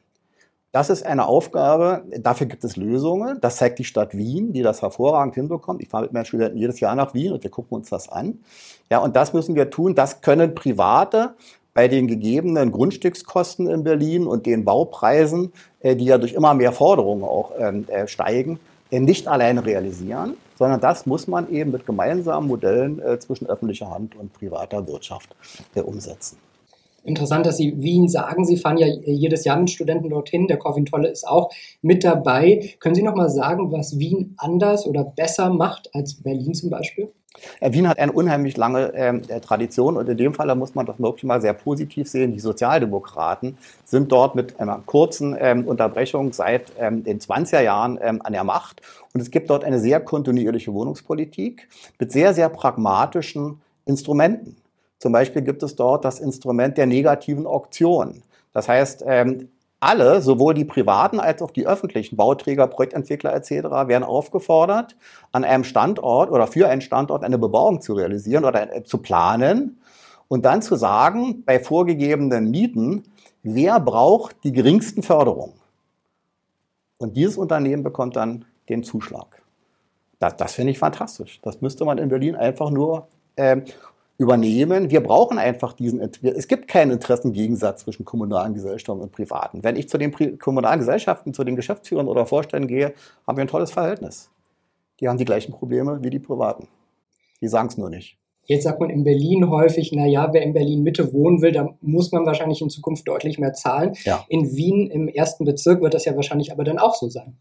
Das 0.72 0.90
ist 0.90 1.06
eine 1.06 1.26
Aufgabe, 1.26 2.04
dafür 2.20 2.46
gibt 2.46 2.64
es 2.64 2.76
Lösungen. 2.76 3.40
Das 3.42 3.56
zeigt 3.56 3.80
die 3.80 3.84
Stadt 3.84 4.16
Wien, 4.16 4.54
die 4.54 4.62
das 4.62 4.82
hervorragend 4.82 5.34
hinbekommt. 5.34 5.82
Ich 5.82 5.90
fahre 5.90 6.04
mit 6.04 6.14
meinen 6.14 6.26
Studenten 6.26 6.58
jedes 6.58 6.80
Jahr 6.80 6.94
nach 6.94 7.14
Wien 7.14 7.32
und 7.32 7.42
wir 7.42 7.50
gucken 7.50 7.78
uns 7.78 7.90
das 7.90 8.10
an. 8.10 8.40
Ja, 8.92 9.00
und 9.00 9.16
das 9.16 9.34
müssen 9.34 9.56
wir 9.56 9.70
tun. 9.70 9.96
Das 9.96 10.22
können 10.22 10.54
Private 10.54 11.36
bei 11.74 11.88
den 11.88 12.08
gegebenen 12.08 12.72
Grundstückskosten 12.72 13.68
in 13.68 13.84
Berlin 13.84 14.28
und 14.28 14.46
den 14.46 14.66
Baupreisen, 14.66 15.54
äh, 15.80 15.96
die 15.96 16.06
ja 16.06 16.18
durch 16.18 16.34
immer 16.34 16.54
mehr 16.54 16.74
Forderungen 16.74 17.24
auch 17.24 17.54
ähm, 17.58 17.86
äh, 17.88 18.08
steigen, 18.08 18.60
nicht 18.92 19.28
alleine 19.28 19.66
realisieren, 19.66 20.36
sondern 20.58 20.80
das 20.80 21.06
muss 21.06 21.28
man 21.28 21.50
eben 21.52 21.72
mit 21.72 21.86
gemeinsamen 21.86 22.48
Modellen 22.48 23.00
äh, 23.00 23.20
zwischen 23.20 23.48
öffentlicher 23.48 23.90
Hand 23.90 24.16
und 24.16 24.34
privater 24.34 24.88
Wirtschaft 24.88 25.36
äh, 25.76 25.82
umsetzen. 25.82 26.38
Interessant, 27.08 27.46
dass 27.46 27.56
Sie 27.56 27.82
Wien 27.82 28.10
sagen. 28.10 28.44
Sie 28.44 28.58
fahren 28.58 28.78
ja 28.78 28.86
jedes 28.86 29.46
Jahr 29.46 29.58
mit 29.58 29.70
Studenten 29.70 30.10
dorthin. 30.10 30.48
Der 30.48 30.58
Corvin 30.58 30.86
Tolle 30.86 31.08
ist 31.08 31.26
auch 31.26 31.50
mit 31.82 32.04
dabei. 32.04 32.74
Können 32.82 32.96
Sie 32.96 33.02
noch 33.02 33.16
mal 33.16 33.30
sagen, 33.30 33.72
was 33.72 33.98
Wien 33.98 34.36
anders 34.38 34.86
oder 34.86 35.06
besser 35.06 35.50
macht 35.50 35.90
als 35.96 36.16
Berlin 36.22 36.54
zum 36.54 36.70
Beispiel? 36.70 37.10
Äh, 37.62 37.72
Wien 37.72 37.88
hat 37.88 37.98
eine 37.98 38.12
unheimlich 38.12 38.58
lange 38.58 38.92
ähm, 38.94 39.22
äh, 39.30 39.40
Tradition 39.40 39.96
und 39.96 40.10
in 40.10 40.18
dem 40.18 40.34
Fall 40.34 40.54
muss 40.56 40.76
man 40.76 40.86
das 40.86 41.00
wirklich 41.00 41.24
mal 41.24 41.40
sehr 41.40 41.54
positiv 41.54 42.10
sehen. 42.10 42.34
Die 42.34 42.42
Sozialdemokraten 42.42 43.58
sind 43.86 44.12
dort 44.12 44.36
mit 44.36 44.60
einer 44.60 44.82
kurzen 44.86 45.34
ähm, 45.40 45.66
Unterbrechung 45.66 46.34
seit 46.34 46.74
ähm, 46.78 47.06
den 47.06 47.20
20er 47.20 47.62
Jahren 47.62 47.98
ähm, 48.02 48.22
an 48.22 48.34
der 48.34 48.44
Macht 48.44 48.82
und 49.14 49.22
es 49.22 49.32
gibt 49.32 49.50
dort 49.50 49.64
eine 49.64 49.80
sehr 49.80 50.02
kontinuierliche 50.02 50.74
Wohnungspolitik 50.74 51.70
mit 52.00 52.12
sehr, 52.12 52.34
sehr 52.34 52.50
pragmatischen 52.50 53.62
Instrumenten. 53.86 54.58
Zum 55.00 55.12
Beispiel 55.12 55.42
gibt 55.42 55.64
es 55.64 55.76
dort 55.76 56.06
das 56.06 56.20
Instrument 56.20 56.78
der 56.78 56.88
negativen 56.88 57.46
Auktion. 57.46 58.24
Das 58.54 58.68
heißt, 58.68 59.04
ähm, 59.06 59.50
alle, 59.80 60.22
sowohl 60.22 60.56
die 60.56 60.66
privaten 60.66 61.20
als 61.20 61.42
auch 61.42 61.52
die 61.52 61.68
öffentlichen 61.68 62.16
Bauträger, 62.16 62.66
Projektentwickler 62.68 63.34
etc., 63.36 63.52
werden 63.88 64.04
aufgefordert, 64.04 64.96
an 65.32 65.44
einem 65.44 65.64
Standort 65.64 66.32
oder 66.32 66.48
für 66.48 66.68
einen 66.68 66.82
Standort 66.82 67.24
eine 67.24 67.38
Bebauung 67.38 67.82
zu 67.82 67.94
realisieren 67.94 68.46
oder 68.46 68.76
äh, 68.76 68.84
zu 68.84 68.98
planen 68.98 69.80
und 70.28 70.46
dann 70.46 70.62
zu 70.62 70.76
sagen, 70.76 71.44
bei 71.46 71.60
vorgegebenen 71.60 72.50
Mieten, 72.50 73.04
wer 73.44 73.80
braucht 73.80 74.44
die 74.44 74.52
geringsten 74.52 75.04
Förderungen. 75.04 75.54
Und 76.98 77.16
dieses 77.16 77.38
Unternehmen 77.38 77.84
bekommt 77.84 78.16
dann 78.16 78.46
den 78.70 78.84
Zuschlag. 78.84 79.44
Das, 80.20 80.36
das 80.36 80.56
finde 80.56 80.72
ich 80.72 80.80
fantastisch. 80.80 81.40
Das 81.44 81.62
müsste 81.62 81.86
man 81.86 82.00
in 82.00 82.10
Berlin 82.10 82.36
einfach 82.36 82.72
nur 82.72 83.08
äh, 83.36 83.62
übernehmen. 84.18 84.90
Wir 84.90 85.02
brauchen 85.02 85.38
einfach 85.38 85.74
diesen, 85.74 86.00
es 86.00 86.48
gibt 86.48 86.68
keinen 86.68 86.92
Interessengegensatz 86.92 87.84
zwischen 87.84 88.04
kommunalen 88.04 88.54
Gesellschaften 88.54 89.02
und 89.02 89.12
privaten. 89.12 89.64
Wenn 89.64 89.76
ich 89.76 89.90
zu 89.90 89.98
den 89.98 90.40
kommunalen 90.40 90.80
Gesellschaften, 90.80 91.34
zu 91.34 91.44
den 91.44 91.56
Geschäftsführern 91.56 92.08
oder 92.08 92.26
Vorständen 92.26 92.68
gehe, 92.68 92.94
haben 93.28 93.38
wir 93.38 93.44
ein 93.44 93.48
tolles 93.48 93.72
Verhältnis. 93.72 94.32
Die 95.00 95.08
haben 95.08 95.18
die 95.18 95.26
gleichen 95.26 95.52
Probleme 95.52 96.00
wie 96.02 96.10
die 96.10 96.20
privaten. 96.20 96.68
Die 97.42 97.48
sagen 97.48 97.68
es 97.68 97.78
nur 97.78 97.90
nicht. 97.90 98.18
Jetzt 98.46 98.64
sagt 98.64 98.80
man 98.80 98.90
in 98.90 99.04
Berlin 99.04 99.50
häufig, 99.50 99.92
na 99.94 100.06
ja, 100.06 100.32
wer 100.32 100.42
in 100.42 100.54
Berlin 100.54 100.82
Mitte 100.82 101.12
wohnen 101.14 101.42
will, 101.42 101.52
da 101.52 101.76
muss 101.82 102.14
man 102.14 102.26
wahrscheinlich 102.26 102.62
in 102.62 102.70
Zukunft 102.70 103.08
deutlich 103.08 103.38
mehr 103.38 103.54
zahlen. 103.54 103.94
Ja. 104.06 104.26
In 104.30 104.56
Wien 104.56 104.90
im 104.90 105.10
ersten 105.10 105.44
Bezirk 105.44 105.82
wird 105.82 105.94
das 105.94 106.06
ja 106.06 106.16
wahrscheinlich 106.16 106.52
aber 106.52 106.64
dann 106.64 106.80
auch 106.80 106.96
so 106.96 107.10
sein. 107.10 107.38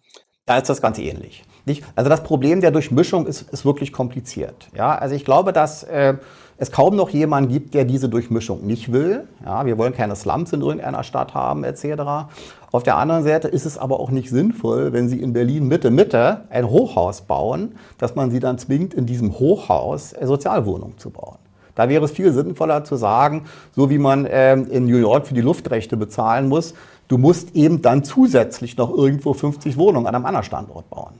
Da 0.47 0.59
ist 0.59 0.69
das 0.69 0.83
Ganze 0.83 1.03
ähnlich. 1.03 1.45
Nicht? 1.65 1.85
Also 1.95 2.11
das 2.11 2.23
Problem 2.23 2.61
der 2.61 2.73
Durchmischung 2.73 3.27
ist, 3.27 3.43
ist 3.53 3.65
wirklich 3.65 3.93
kompliziert. 3.93 4.69
Ja, 4.77 4.97
also 4.97 5.15
ich 5.15 5.25
glaube, 5.25 5.53
dass 5.53 5.85
äh, 5.85 6.15
es 6.59 6.73
kaum 6.73 6.97
noch 6.97 7.11
jemanden 7.11 7.51
gibt, 7.51 7.75
der 7.75 7.85
diese 7.85 8.09
Durchmischung 8.09 8.67
nicht 8.67 8.93
will. 8.93 9.27
Ja, 9.45 9.67
wir 9.67 9.77
wollen 9.79 9.93
keine 9.93 10.17
Slums 10.17 10.53
in 10.53 10.63
irgendeiner 10.63 11.03
Stadt 11.03 11.35
haben 11.35 11.65
etc. 11.65 12.29
Auf 12.73 12.83
der 12.83 12.97
anderen 12.97 13.25
Seite 13.25 13.49
ist 13.49 13.67
es 13.67 13.79
aber 13.79 14.01
auch 14.01 14.11
nicht 14.11 14.31
sinnvoll, 14.31 14.93
wenn 14.93 15.09
Sie 15.09 15.21
in 15.21 15.33
Berlin 15.33 15.69
Mitte 15.69 15.91
Mitte 15.91 16.43
ein 16.51 16.69
Hochhaus 16.69 17.23
bauen, 17.23 17.77
dass 17.99 18.15
man 18.15 18.31
Sie 18.31 18.41
dann 18.41 18.59
zwingt, 18.59 18.95
in 18.95 19.07
diesem 19.07 19.39
Hochhaus 19.39 20.15
Sozialwohnungen 20.21 20.99
zu 20.99 21.11
bauen. 21.11 21.37
Da 21.75 21.91
wäre 21.91 22.07
es 22.07 22.13
viel 22.13 22.33
sinnvoller 22.33 22.85
zu 22.85 22.97
sagen, 22.97 23.45
so 23.75 23.91
wie 23.91 23.99
man 23.99 24.25
äh, 24.25 24.55
in 24.55 24.87
New 24.87 24.97
York 24.97 25.27
für 25.27 25.35
die 25.35 25.43
Luftrechte 25.43 25.99
bezahlen 25.99 26.49
muss, 26.49 26.73
Du 27.09 27.19
musst 27.19 27.55
eben 27.55 27.83
dann 27.83 28.03
zusätzlich 28.03 28.77
noch 28.77 28.91
irgendwo 28.91 29.33
50 29.33 29.77
Wohnungen 29.77 30.07
an 30.07 30.15
einem 30.15 30.27
anderen 30.27 30.45
Standort 30.45 30.91
bauen. 30.91 31.15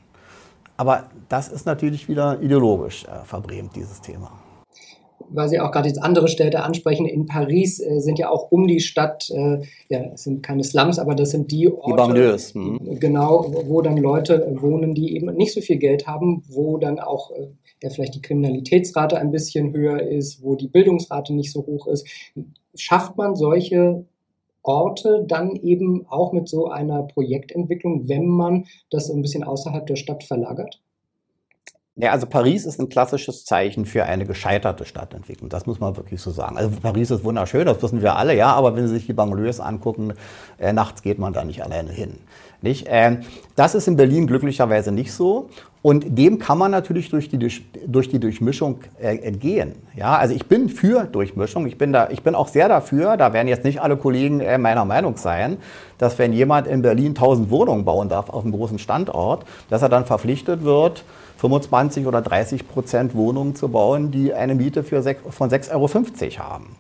Aber 0.77 1.05
das 1.29 1.49
ist 1.49 1.65
natürlich 1.65 2.09
wieder 2.09 2.41
ideologisch 2.41 3.05
äh, 3.05 3.25
verbrämt, 3.25 3.77
dieses 3.77 4.01
Thema. 4.01 4.31
Weil 5.31 5.49
Sie 5.49 5.61
auch 5.61 5.71
gerade 5.71 5.89
jetzt 5.89 6.03
andere 6.03 6.29
Städte 6.29 6.63
ansprechen, 6.63 7.07
in 7.07 7.27
Paris 7.27 7.81
äh, 7.81 8.01
sind 8.01 8.19
ja 8.19 8.31
auch 8.31 8.51
um 8.51 8.67
die 8.67 8.81
Stadt, 8.81 9.29
äh, 9.31 9.61
ja, 9.89 10.01
es 10.15 10.25
sind 10.25 10.43
keine 10.43 10.65
Slums, 10.65 10.99
aber 10.99 11.15
das 11.15 11.31
sind 11.31 11.51
die 11.51 11.69
Orte, 11.69 11.91
die 11.91 11.97
Banlieues, 11.97 12.55
mhm. 12.55 12.99
genau, 13.01 13.53
wo 13.67 13.83
dann 13.83 13.97
Leute 13.97 14.47
wohnen, 14.61 14.95
die 14.95 15.17
eben 15.17 15.35
nicht 15.35 15.53
so 15.53 15.61
viel 15.61 15.77
Geld 15.77 16.07
haben, 16.07 16.43
wo 16.49 16.79
dann 16.79 16.99
auch 16.99 17.31
äh, 17.33 17.49
ja, 17.83 17.91
vielleicht 17.91 18.15
die 18.15 18.23
Kriminalitätsrate 18.23 19.19
ein 19.19 19.31
bisschen 19.31 19.73
höher 19.73 20.01
ist, 20.01 20.43
wo 20.43 20.55
die 20.55 20.69
Bildungsrate 20.69 21.35
nicht 21.35 21.53
so 21.53 21.67
hoch 21.67 21.87
ist. 21.87 22.07
Schafft 22.75 23.17
man 23.17 23.35
solche 23.35 24.05
Orte 24.63 25.25
dann 25.27 25.57
eben 25.57 26.07
auch 26.09 26.33
mit 26.33 26.49
so 26.49 26.69
einer 26.69 27.05
Projektentwicklung, 27.05 28.09
wenn 28.09 28.27
man 28.27 28.67
das 28.91 29.11
ein 29.11 29.23
bisschen 29.23 29.45
außerhalb 29.45 29.87
der 29.87 29.97
Stadt 29.97 30.25
verlagert? 30.25 30.81
Ja, 31.99 32.11
also 32.11 32.27
Paris 32.27 32.67
ist 32.67 32.79
ein 32.79 32.91
klassisches 32.91 33.47
Zeichen 33.47 33.87
für 33.87 34.05
eine 34.05 34.27
gescheiterte 34.27 34.85
Stadtentwicklung. 34.85 35.49
Das 35.49 35.65
muss 35.65 35.81
man 35.81 35.97
wirklich 35.97 36.21
so 36.21 36.31
sagen. 36.31 36.59
Also 36.59 36.71
Paris 36.83 37.11
ist 37.11 37.25
wunderschön, 37.25 37.65
das 37.65 37.83
wissen 37.83 38.03
wir 38.03 38.17
alle, 38.17 38.37
ja, 38.37 38.53
aber 38.53 38.77
wenn 38.77 38.87
Sie 38.87 38.93
sich 38.93 39.07
die 39.07 39.15
Banlieues 39.15 39.61
angucken, 39.61 40.13
äh, 40.59 40.75
nachts 40.75 41.01
geht 41.01 41.19
man 41.19 41.33
da 41.33 41.43
nicht 41.43 41.65
alleine 41.65 41.91
hin. 41.91 42.19
Nicht? 42.61 42.87
Ähm, 42.91 43.21
das 43.55 43.75
ist 43.75 43.89
in 43.89 43.97
Berlin 43.97 44.27
glücklicherweise 44.27 44.93
nicht 44.93 45.11
so. 45.11 45.49
Und 45.81 46.19
dem 46.19 46.39
kann 46.39 46.59
man 46.59 46.71
natürlich 46.71 47.09
durch 47.09 47.31
die, 47.31 47.39
durch 47.39 48.09
die 48.11 48.19
Durchmischung 48.19 48.81
äh, 49.01 49.17
entgehen. 49.17 49.77
Ja, 49.95 50.19
also 50.19 50.35
ich 50.35 50.47
bin 50.47 50.69
für 50.69 51.05
Durchmischung. 51.05 51.67
Ich 51.67 51.79
bin, 51.79 51.95
da, 51.95 52.11
ich 52.11 52.23
bin 52.23 52.35
auch 52.35 52.49
sehr 52.49 52.69
dafür, 52.69 53.17
da 53.17 53.33
werden 53.33 53.49
jetzt 53.49 53.65
nicht 53.65 53.81
alle 53.81 53.97
Kollegen 53.97 54.41
äh, 54.41 54.59
meiner 54.59 54.85
Meinung 54.85 55.17
sein, 55.17 55.57
dass 55.97 56.19
wenn 56.19 56.35
jemand 56.35 56.67
in 56.67 56.83
Berlin 56.83 57.11
1000 57.11 57.51
Wohnungen 57.51 57.87
bauen 57.87 58.11
darf 58.11 58.29
auf 58.29 58.43
einem 58.43 58.53
großen 58.53 58.79
Standort, 58.79 59.47
dass 59.71 59.81
er 59.81 59.89
dann 59.89 60.05
verpflichtet 60.05 60.63
wird, 60.65 61.05
25 61.37 62.07
oder 62.07 62.23
30 62.23 62.69
Prozent 62.69 63.15
Wohnungen 63.15 63.55
zu 63.55 63.69
bauen, 63.69 64.11
die 64.11 64.33
eine 64.33 64.55
Miete 64.55 64.83
für 64.83 65.03
6, 65.03 65.23
von 65.35 65.51
6,50 65.51 65.73
Euro 65.73 65.89
haben. 66.39 66.77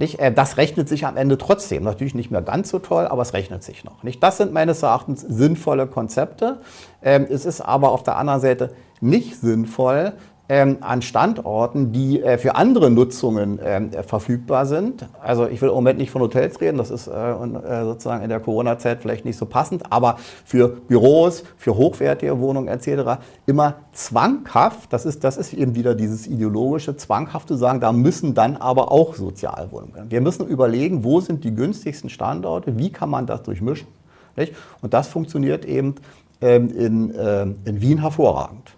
Nicht? 0.00 0.18
Äh, 0.18 0.32
das 0.32 0.56
rechnet 0.56 0.88
sich 0.88 1.06
am 1.06 1.16
Ende 1.16 1.38
trotzdem. 1.38 1.84
Natürlich 1.84 2.14
nicht 2.14 2.30
mehr 2.30 2.42
ganz 2.42 2.70
so 2.70 2.78
toll, 2.78 3.06
aber 3.06 3.22
es 3.22 3.34
rechnet 3.34 3.62
sich 3.62 3.84
noch. 3.84 4.02
Nicht? 4.02 4.22
Das 4.22 4.38
sind 4.38 4.52
meines 4.52 4.82
Erachtens 4.82 5.20
sinnvolle 5.20 5.86
Konzepte. 5.86 6.58
Ähm, 7.02 7.26
es 7.30 7.44
ist 7.44 7.60
aber 7.60 7.90
auf 7.90 8.02
der 8.02 8.16
anderen 8.16 8.40
Seite 8.40 8.72
nicht 9.00 9.36
sinnvoll, 9.36 10.14
ähm, 10.50 10.78
an 10.80 11.00
Standorten, 11.00 11.92
die 11.92 12.20
äh, 12.20 12.36
für 12.36 12.56
andere 12.56 12.90
Nutzungen 12.90 13.60
ähm, 13.62 13.92
verfügbar 14.04 14.66
sind. 14.66 15.08
Also 15.22 15.46
ich 15.46 15.62
will 15.62 15.68
im 15.68 15.76
Moment 15.76 16.00
nicht 16.00 16.10
von 16.10 16.20
Hotels 16.22 16.60
reden, 16.60 16.76
das 16.76 16.90
ist 16.90 17.06
äh, 17.06 17.12
äh, 17.12 17.84
sozusagen 17.84 18.24
in 18.24 18.30
der 18.30 18.40
Corona-Zeit 18.40 19.00
vielleicht 19.00 19.24
nicht 19.24 19.38
so 19.38 19.46
passend, 19.46 19.92
aber 19.92 20.16
für 20.44 20.66
Büros, 20.66 21.44
für 21.56 21.76
hochwertige 21.76 22.40
Wohnungen 22.40 22.66
etc. 22.66 23.20
immer 23.46 23.76
zwanghaft, 23.92 24.92
das 24.92 25.06
ist, 25.06 25.22
das 25.22 25.36
ist 25.36 25.54
eben 25.54 25.76
wieder 25.76 25.94
dieses 25.94 26.26
ideologische, 26.26 26.96
zwanghaft 26.96 27.46
zu 27.46 27.54
sagen, 27.54 27.78
da 27.78 27.92
müssen 27.92 28.34
dann 28.34 28.56
aber 28.56 28.90
auch 28.90 29.14
Sozialwohnungen. 29.14 30.10
Wir 30.10 30.20
müssen 30.20 30.48
überlegen, 30.48 31.04
wo 31.04 31.20
sind 31.20 31.44
die 31.44 31.54
günstigsten 31.54 32.10
Standorte, 32.10 32.76
wie 32.76 32.90
kann 32.90 33.08
man 33.08 33.24
das 33.24 33.44
durchmischen. 33.44 33.86
Nicht? 34.34 34.54
Und 34.82 34.94
das 34.94 35.06
funktioniert 35.06 35.64
eben 35.64 35.94
ähm, 36.40 36.70
in, 36.70 37.10
in 37.10 37.80
Wien 37.80 37.98
hervorragend 37.98 38.74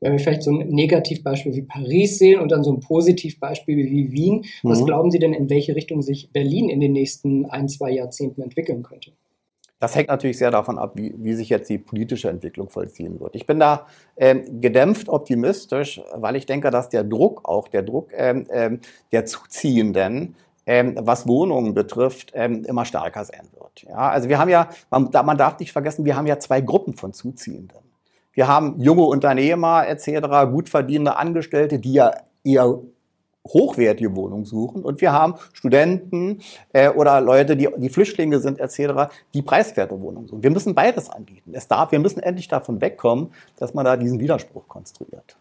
wenn 0.00 0.12
wir 0.12 0.18
vielleicht 0.18 0.42
so 0.42 0.50
ein 0.50 0.68
Negativbeispiel 0.68 1.54
wie 1.54 1.62
Paris 1.62 2.18
sehen 2.18 2.40
und 2.40 2.50
dann 2.50 2.64
so 2.64 2.72
ein 2.72 2.80
Positivbeispiel 2.80 3.76
wie 3.76 4.12
Wien, 4.12 4.44
mhm. 4.62 4.68
was 4.68 4.84
glauben 4.84 5.10
Sie 5.10 5.18
denn, 5.18 5.32
in 5.32 5.50
welche 5.50 5.76
Richtung 5.76 6.02
sich 6.02 6.30
Berlin 6.32 6.68
in 6.68 6.80
den 6.80 6.92
nächsten 6.92 7.46
ein, 7.46 7.68
zwei 7.68 7.90
Jahrzehnten 7.90 8.42
entwickeln 8.42 8.82
könnte? 8.82 9.12
Das 9.78 9.96
hängt 9.96 10.08
natürlich 10.08 10.36
sehr 10.36 10.50
davon 10.50 10.78
ab, 10.78 10.92
wie, 10.94 11.14
wie 11.16 11.32
sich 11.32 11.48
jetzt 11.48 11.70
die 11.70 11.78
politische 11.78 12.28
Entwicklung 12.28 12.68
vollziehen 12.68 13.18
wird. 13.18 13.34
Ich 13.34 13.46
bin 13.46 13.58
da 13.58 13.86
ähm, 14.16 14.60
gedämpft 14.60 15.08
optimistisch, 15.08 16.02
weil 16.14 16.36
ich 16.36 16.44
denke, 16.44 16.70
dass 16.70 16.90
der 16.90 17.02
Druck, 17.02 17.48
auch 17.48 17.66
der 17.66 17.82
Druck 17.82 18.10
ähm, 18.14 18.46
ähm, 18.50 18.80
der 19.10 19.24
Zuziehenden, 19.24 20.36
ähm, 20.66 20.96
was 20.98 21.26
Wohnungen 21.26 21.72
betrifft, 21.72 22.32
ähm, 22.34 22.62
immer 22.66 22.84
stärker 22.84 23.24
sein 23.24 23.48
wird. 23.54 23.84
Ja, 23.88 24.10
also 24.10 24.28
wir 24.28 24.38
haben 24.38 24.50
ja, 24.50 24.68
man, 24.90 25.08
man 25.10 25.38
darf 25.38 25.58
nicht 25.58 25.72
vergessen, 25.72 26.04
wir 26.04 26.14
haben 26.14 26.26
ja 26.26 26.38
zwei 26.38 26.60
Gruppen 26.60 26.92
von 26.92 27.14
Zuziehenden. 27.14 27.89
Wir 28.40 28.48
haben 28.48 28.80
junge 28.80 29.02
Unternehmer 29.02 29.86
etc., 29.86 30.50
gut 30.50 30.70
verdienende 30.70 31.18
Angestellte, 31.18 31.78
die 31.78 31.92
ja 31.92 32.10
eher 32.42 32.78
hochwertige 33.46 34.16
Wohnungen 34.16 34.46
suchen. 34.46 34.82
Und 34.82 35.02
wir 35.02 35.12
haben 35.12 35.34
Studenten 35.52 36.38
äh, 36.72 36.88
oder 36.88 37.20
Leute, 37.20 37.54
die, 37.54 37.68
die 37.76 37.90
Flüchtlinge 37.90 38.40
sind 38.40 38.58
etc., 38.58 39.12
die 39.34 39.42
preiswerte 39.42 40.00
Wohnungen 40.00 40.26
suchen. 40.26 40.42
Wir 40.42 40.50
müssen 40.50 40.74
beides 40.74 41.10
anbieten. 41.10 41.50
Es 41.52 41.68
darf, 41.68 41.92
wir 41.92 41.98
müssen 41.98 42.20
endlich 42.20 42.48
davon 42.48 42.80
wegkommen, 42.80 43.28
dass 43.58 43.74
man 43.74 43.84
da 43.84 43.98
diesen 43.98 44.18
Widerspruch 44.18 44.66
konstruiert. 44.68 45.36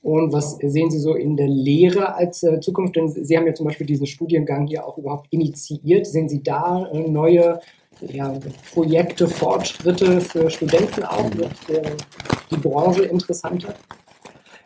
Und 0.00 0.32
was 0.32 0.56
sehen 0.56 0.90
Sie 0.90 1.00
so 1.00 1.14
in 1.14 1.36
der 1.36 1.48
Lehre 1.48 2.14
als 2.14 2.42
äh, 2.42 2.58
Zukunft? 2.60 2.96
Denn 2.96 3.08
Sie 3.08 3.36
haben 3.36 3.46
ja 3.46 3.52
zum 3.52 3.66
Beispiel 3.66 3.86
diesen 3.86 4.06
Studiengang 4.06 4.66
hier 4.66 4.86
auch 4.86 4.96
überhaupt 4.96 5.26
initiiert. 5.30 6.06
Sehen 6.06 6.30
Sie 6.30 6.42
da 6.42 6.86
äh, 6.86 7.06
neue 7.06 7.60
ja, 8.00 8.32
Projekte, 8.72 9.28
Fortschritte 9.28 10.20
für 10.20 10.50
Studenten 10.50 11.04
auch? 11.04 11.30
Wird 11.34 11.52
die 12.50 12.56
Branche 12.56 13.02
interessanter? 13.02 13.74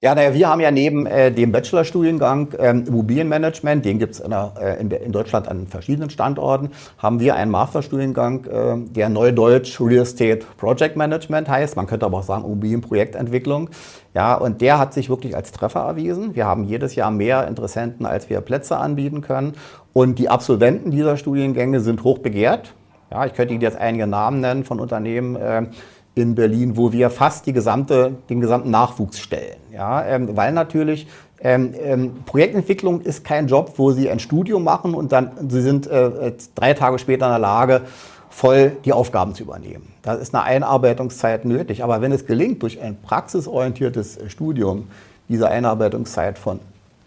Ja, 0.05 0.17
naja, 0.17 0.35
wir 0.35 0.49
haben 0.49 0.61
ja 0.61 0.73
neben 0.73 1.07
äh, 1.07 1.31
dem 1.31 1.53
Bachelorstudiengang 1.53 2.55
ähm, 2.59 2.87
Immobilienmanagement, 2.89 3.85
den 3.85 4.01
gibt 4.01 4.15
es 4.15 4.21
in, 4.21 4.33
äh, 4.33 4.81
in, 4.81 4.91
in, 4.91 5.13
Deutschland 5.13 5.47
an 5.47 5.69
verschiedenen 5.69 6.11
Standorten, 6.11 6.71
haben 6.99 7.21
wir 7.21 7.37
einen 7.37 7.53
Masterstudiengang, 7.53 8.45
äh, 8.47 8.93
der 8.95 9.09
Neudeutsch 9.09 9.81
Real 9.81 10.03
Estate 10.03 10.41
Project 10.57 10.97
Management 10.97 11.49
heißt. 11.49 11.77
Man 11.77 11.87
könnte 11.87 12.07
aber 12.07 12.19
auch 12.19 12.25
sagen 12.25 12.45
Immobilienprojektentwicklung. 12.45 13.71
Ja, 14.13 14.35
und 14.35 14.61
der 14.61 14.81
hat 14.81 14.93
sich 14.93 15.09
wirklich 15.09 15.37
als 15.37 15.53
Treffer 15.53 15.83
erwiesen. 15.83 16.35
Wir 16.35 16.47
haben 16.47 16.65
jedes 16.65 16.97
Jahr 16.97 17.13
mehr 17.13 17.47
Interessenten, 17.47 18.05
als 18.05 18.29
wir 18.29 18.41
Plätze 18.41 18.79
anbieten 18.79 19.21
können. 19.21 19.53
Und 19.93 20.19
die 20.19 20.29
Absolventen 20.29 20.91
dieser 20.91 21.17
Studiengänge 21.17 21.79
sind 21.79 22.03
hoch 22.03 22.19
begehrt. 22.19 22.75
Ja, 23.13 23.27
ich 23.27 23.35
könnte 23.35 23.53
Ihnen 23.53 23.61
jetzt 23.61 23.77
einige 23.77 24.07
Namen 24.07 24.41
nennen 24.41 24.65
von 24.65 24.81
Unternehmen 24.81 25.37
äh, 25.37 25.67
in 26.15 26.35
Berlin, 26.35 26.79
wo 26.79 26.93
wir 26.93 27.11
fast 27.11 27.45
die 27.45 27.53
gesamte, 27.53 28.15
den 28.31 28.41
gesamten 28.41 28.71
Nachwuchs 28.71 29.19
stellen. 29.19 29.59
Ja, 29.71 30.03
ähm, 30.07 30.35
weil 30.35 30.53
natürlich 30.53 31.07
ähm, 31.43 31.75
ähm, 31.79 32.15
Projektentwicklung 32.25 33.03
ist 33.03 33.23
kein 33.23 33.49
Job, 33.49 33.75
wo 33.77 33.93
Sie 33.93 34.09
ein 34.09 34.19
Studium 34.19 34.65
machen 34.65 34.95
und 34.95 35.13
dann 35.13 35.31
Sie 35.47 35.61
sind 35.61 35.87
äh, 35.89 36.33
drei 36.55 36.73
Tage 36.73 36.99
später 36.99 37.27
in 37.27 37.33
der 37.33 37.39
Lage, 37.39 37.83
voll 38.31 38.79
die 38.87 38.95
Aufgaben 38.95 39.35
zu 39.35 39.43
übernehmen. 39.43 39.93
Da 40.01 40.15
ist 40.15 40.35
eine 40.35 40.45
Einarbeitungszeit 40.45 41.45
nötig. 41.45 41.85
Aber 41.85 42.01
wenn 42.01 42.13
es 42.13 42.25
gelingt, 42.25 42.63
durch 42.63 42.81
ein 42.81 42.97
praxisorientiertes 43.03 44.21
Studium 44.29 44.89
diese 45.29 45.49
Einarbeitungszeit 45.49 46.39
von 46.39 46.61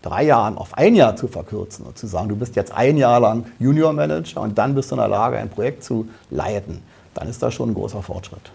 drei 0.05 0.23
Jahren 0.23 0.57
auf 0.57 0.77
ein 0.77 0.95
Jahr 0.95 1.15
zu 1.15 1.27
verkürzen 1.27 1.85
und 1.85 1.97
zu 1.97 2.07
sagen, 2.07 2.29
du 2.29 2.35
bist 2.35 2.55
jetzt 2.55 2.71
ein 2.71 2.97
Jahr 2.97 3.19
lang 3.19 3.45
Junior 3.59 3.91
Manager 3.91 4.41
und 4.41 4.57
dann 4.57 4.75
bist 4.75 4.91
du 4.91 4.95
in 4.95 4.99
der 4.99 5.07
Lage, 5.07 5.37
ein 5.37 5.49
Projekt 5.49 5.83
zu 5.83 6.07
leiten, 6.29 6.81
dann 7.13 7.27
ist 7.27 7.41
das 7.41 7.53
schon 7.53 7.71
ein 7.71 7.73
großer 7.73 8.01
Fortschritt. 8.01 8.51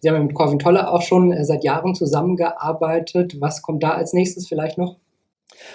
Sie 0.00 0.10
haben 0.10 0.26
mit 0.26 0.34
Corvin 0.34 0.58
Tolle 0.58 0.90
auch 0.90 1.02
schon 1.02 1.32
äh, 1.32 1.44
seit 1.44 1.64
Jahren 1.64 1.94
zusammengearbeitet. 1.94 3.40
Was 3.40 3.62
kommt 3.62 3.82
da 3.82 3.92
als 3.92 4.12
nächstes 4.12 4.46
vielleicht 4.46 4.76
noch? 4.76 4.96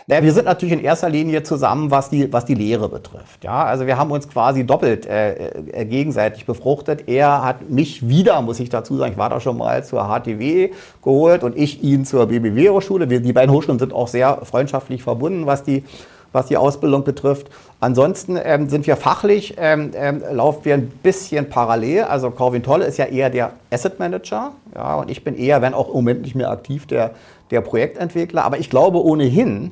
Naja, 0.07 0.23
wir 0.23 0.33
sind 0.33 0.45
natürlich 0.45 0.73
in 0.73 0.83
erster 0.83 1.09
Linie 1.09 1.43
zusammen, 1.43 1.91
was 1.91 2.09
die, 2.09 2.31
was 2.31 2.45
die 2.45 2.55
Lehre 2.55 2.89
betrifft. 2.89 3.43
Ja, 3.43 3.63
also 3.63 3.87
wir 3.87 3.97
haben 3.97 4.11
uns 4.11 4.27
quasi 4.27 4.65
doppelt 4.65 5.05
äh, 5.05 5.49
äh 5.49 5.85
gegenseitig 5.85 6.45
befruchtet. 6.45 7.07
Er 7.07 7.43
hat 7.43 7.69
mich 7.69 8.07
wieder, 8.07 8.41
muss 8.41 8.59
ich 8.59 8.69
dazu 8.69 8.97
sagen, 8.97 9.13
ich 9.13 9.17
war 9.17 9.29
da 9.29 9.39
schon 9.39 9.57
mal 9.57 9.83
zur 9.83 10.07
HTW 10.07 10.71
geholt 11.01 11.43
und 11.43 11.57
ich 11.57 11.83
ihn 11.83 12.05
zur 12.05 12.25
BBW-Hochschule. 12.27 13.07
Die 13.07 13.33
beiden 13.33 13.53
Hochschulen 13.53 13.79
sind 13.79 13.93
auch 13.93 14.07
sehr 14.07 14.39
freundschaftlich 14.43 15.03
verbunden, 15.03 15.45
was 15.45 15.63
die 15.63 15.83
was 16.31 16.47
die 16.47 16.57
Ausbildung 16.57 17.03
betrifft. 17.03 17.49
Ansonsten 17.79 18.37
ähm, 18.41 18.69
sind 18.69 18.87
wir 18.87 18.95
fachlich, 18.95 19.55
ähm, 19.57 19.91
ähm, 19.95 20.23
laufen 20.31 20.65
wir 20.65 20.75
ein 20.75 20.87
bisschen 20.87 21.49
parallel. 21.49 22.03
Also 22.03 22.31
Corvin 22.31 22.63
Tolle 22.63 22.85
ist 22.85 22.97
ja 22.97 23.05
eher 23.05 23.29
der 23.29 23.53
Asset 23.71 23.99
Manager 23.99 24.53
ja, 24.75 24.95
und 24.95 25.09
ich 25.09 25.23
bin 25.23 25.35
eher, 25.35 25.61
wenn 25.61 25.73
auch 25.73 25.87
im 25.87 25.95
Moment 25.95 26.21
nicht 26.21 26.35
mehr 26.35 26.51
aktiv, 26.51 26.85
der, 26.85 27.11
der 27.49 27.61
Projektentwickler. 27.61 28.43
Aber 28.43 28.59
ich 28.59 28.69
glaube 28.69 29.03
ohnehin, 29.03 29.71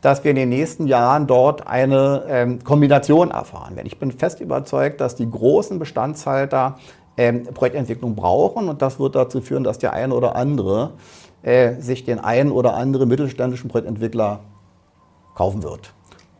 dass 0.00 0.22
wir 0.22 0.30
in 0.30 0.36
den 0.36 0.48
nächsten 0.48 0.86
Jahren 0.86 1.26
dort 1.26 1.66
eine 1.66 2.24
ähm, 2.28 2.64
Kombination 2.64 3.30
erfahren 3.30 3.76
werden. 3.76 3.86
Ich 3.86 3.98
bin 3.98 4.12
fest 4.12 4.40
überzeugt, 4.40 5.00
dass 5.00 5.16
die 5.16 5.28
großen 5.28 5.78
Bestandshalter 5.78 6.78
ähm, 7.16 7.44
Projektentwicklung 7.52 8.14
brauchen 8.14 8.68
und 8.68 8.80
das 8.80 9.00
wird 9.00 9.16
dazu 9.16 9.40
führen, 9.40 9.64
dass 9.64 9.78
der 9.78 9.92
eine 9.92 10.14
oder 10.14 10.36
andere 10.36 10.92
äh, 11.42 11.74
sich 11.80 12.04
den 12.04 12.20
einen 12.20 12.52
oder 12.52 12.74
anderen 12.74 13.08
mittelständischen 13.08 13.68
Projektentwickler 13.68 14.40
kaufen 15.34 15.62
wird. 15.62 15.92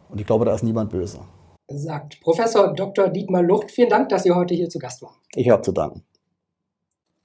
Und 0.08 0.20
ich 0.20 0.26
glaube, 0.26 0.44
da 0.44 0.54
ist 0.54 0.62
niemand 0.64 0.90
böse. 0.90 1.20
Sagt 1.68 2.20
Professor 2.20 2.72
Dr. 2.72 3.08
Dietmar 3.08 3.42
Lucht. 3.42 3.70
Vielen 3.70 3.90
Dank, 3.90 4.08
dass 4.08 4.22
Sie 4.22 4.32
heute 4.32 4.54
hier 4.54 4.68
zu 4.68 4.78
Gast 4.78 5.02
waren. 5.02 5.14
Ich 5.34 5.50
habe 5.50 5.62
zu 5.62 5.72
danken. 5.72 6.02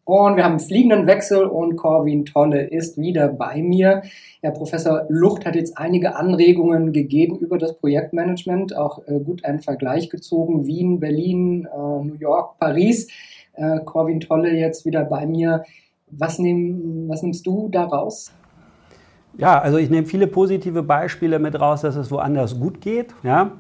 Und 0.06 0.36
wir 0.36 0.44
haben 0.44 0.54
einen 0.54 0.60
fliegenden 0.60 1.08
Wechsel 1.08 1.46
und 1.46 1.78
Corwin 1.78 2.26
Tolle 2.26 2.64
ist 2.64 2.98
wieder 2.98 3.30
bei 3.30 3.62
mir. 3.62 4.02
Herr 4.42 4.52
Professor 4.52 5.06
Lucht 5.08 5.46
hat 5.46 5.56
jetzt 5.56 5.78
einige 5.78 6.18
Anregungen 6.18 6.92
gegeben 6.92 7.38
über 7.38 7.58
das 7.58 7.78
Projektmanagement, 7.78 8.76
auch 8.76 9.08
äh, 9.08 9.20
gut 9.20 9.46
einen 9.46 9.62
Vergleich 9.62 10.10
gezogen. 10.10 10.68
Wien, 10.68 11.00
Berlin, 11.00 11.70
äh, 11.74 11.78
New 11.78 12.18
York, 12.20 12.60
Paris. 12.60 13.08
Äh, 13.54 13.80
Corwin 13.86 14.20
Tolle 14.20 14.52
jetzt 14.52 14.84
wieder 14.84 15.06
bei 15.06 15.26
mir. 15.26 15.64
Was, 16.08 16.38
nehm, 16.38 17.06
was 17.08 17.24
nimmst 17.24 17.48
du 17.48 17.70
daraus? 17.70 18.34
Ja, 19.38 19.60
also 19.60 19.78
ich 19.78 19.90
nehme 19.90 20.06
viele 20.06 20.28
positive 20.28 20.84
Beispiele 20.84 21.40
mit 21.40 21.60
raus, 21.60 21.82
dass 21.82 21.96
es 21.96 22.12
woanders 22.12 22.60
gut 22.60 22.82
geht. 22.82 23.14
Ja. 23.24 23.52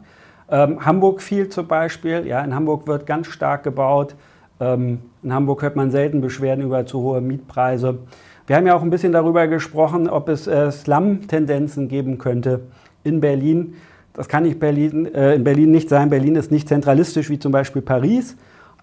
Ähm, 0.49 0.85
Hamburg 0.85 1.21
viel 1.21 1.49
zum 1.49 1.67
Beispiel. 1.67 2.27
Ja, 2.27 2.41
in 2.41 2.53
Hamburg 2.53 2.87
wird 2.87 3.05
ganz 3.05 3.27
stark 3.27 3.63
gebaut. 3.63 4.15
Ähm, 4.59 4.99
in 5.23 5.33
Hamburg 5.33 5.63
hört 5.63 5.75
man 5.75 5.89
selten 5.89 6.21
Beschwerden 6.21 6.63
über 6.63 6.85
zu 6.85 6.99
hohe 6.99 7.21
Mietpreise. 7.21 7.99
Wir 8.45 8.57
haben 8.57 8.67
ja 8.67 8.75
auch 8.75 8.83
ein 8.83 8.89
bisschen 8.89 9.13
darüber 9.13 9.47
gesprochen, 9.47 10.09
ob 10.09 10.29
es 10.29 10.47
äh, 10.47 10.71
Slum-Tendenzen 10.71 11.87
geben 11.87 12.17
könnte 12.17 12.61
in 13.03 13.19
Berlin. 13.19 13.75
Das 14.13 14.27
kann 14.27 14.43
nicht 14.43 14.59
Berlin, 14.59 15.13
äh, 15.15 15.33
in 15.33 15.43
Berlin 15.43 15.71
nicht 15.71 15.89
sein. 15.89 16.09
Berlin 16.09 16.35
ist 16.35 16.51
nicht 16.51 16.67
zentralistisch 16.67 17.29
wie 17.29 17.39
zum 17.39 17.51
Beispiel 17.51 17.81
Paris. 17.81 18.35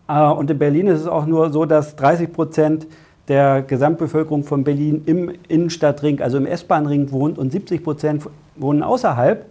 Äh, 0.09 0.23
und 0.23 0.51
in 0.51 0.59
Berlin 0.59 0.89
ist 0.89 1.01
es 1.01 1.07
auch 1.07 1.27
nur 1.27 1.51
so, 1.51 1.67
dass 1.67 1.95
30 1.95 2.33
Prozent 2.33 2.87
der 3.31 3.63
Gesamtbevölkerung 3.63 4.43
von 4.43 4.65
Berlin 4.65 5.05
im 5.07 5.33
Innenstadtring, 5.47 6.21
also 6.21 6.37
im 6.37 6.47
S-Bahn-Ring 6.47 7.13
wohnt 7.13 7.39
und 7.39 7.53
70 7.53 7.85
Prozent 7.85 8.29
wohnen 8.57 8.83
außerhalb. 8.83 9.47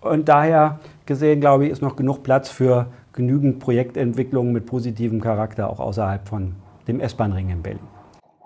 Und 0.00 0.28
daher 0.28 0.78
gesehen, 1.04 1.40
glaube 1.40 1.66
ich, 1.66 1.72
ist 1.72 1.82
noch 1.82 1.96
genug 1.96 2.22
Platz 2.22 2.48
für 2.48 2.86
genügend 3.12 3.58
Projektentwicklungen 3.58 4.52
mit 4.52 4.66
positivem 4.66 5.20
Charakter 5.20 5.68
auch 5.68 5.80
außerhalb 5.80 6.28
von 6.28 6.54
dem 6.86 7.00
S-Bahn-Ring 7.00 7.50
in 7.50 7.60
Berlin. 7.60 7.82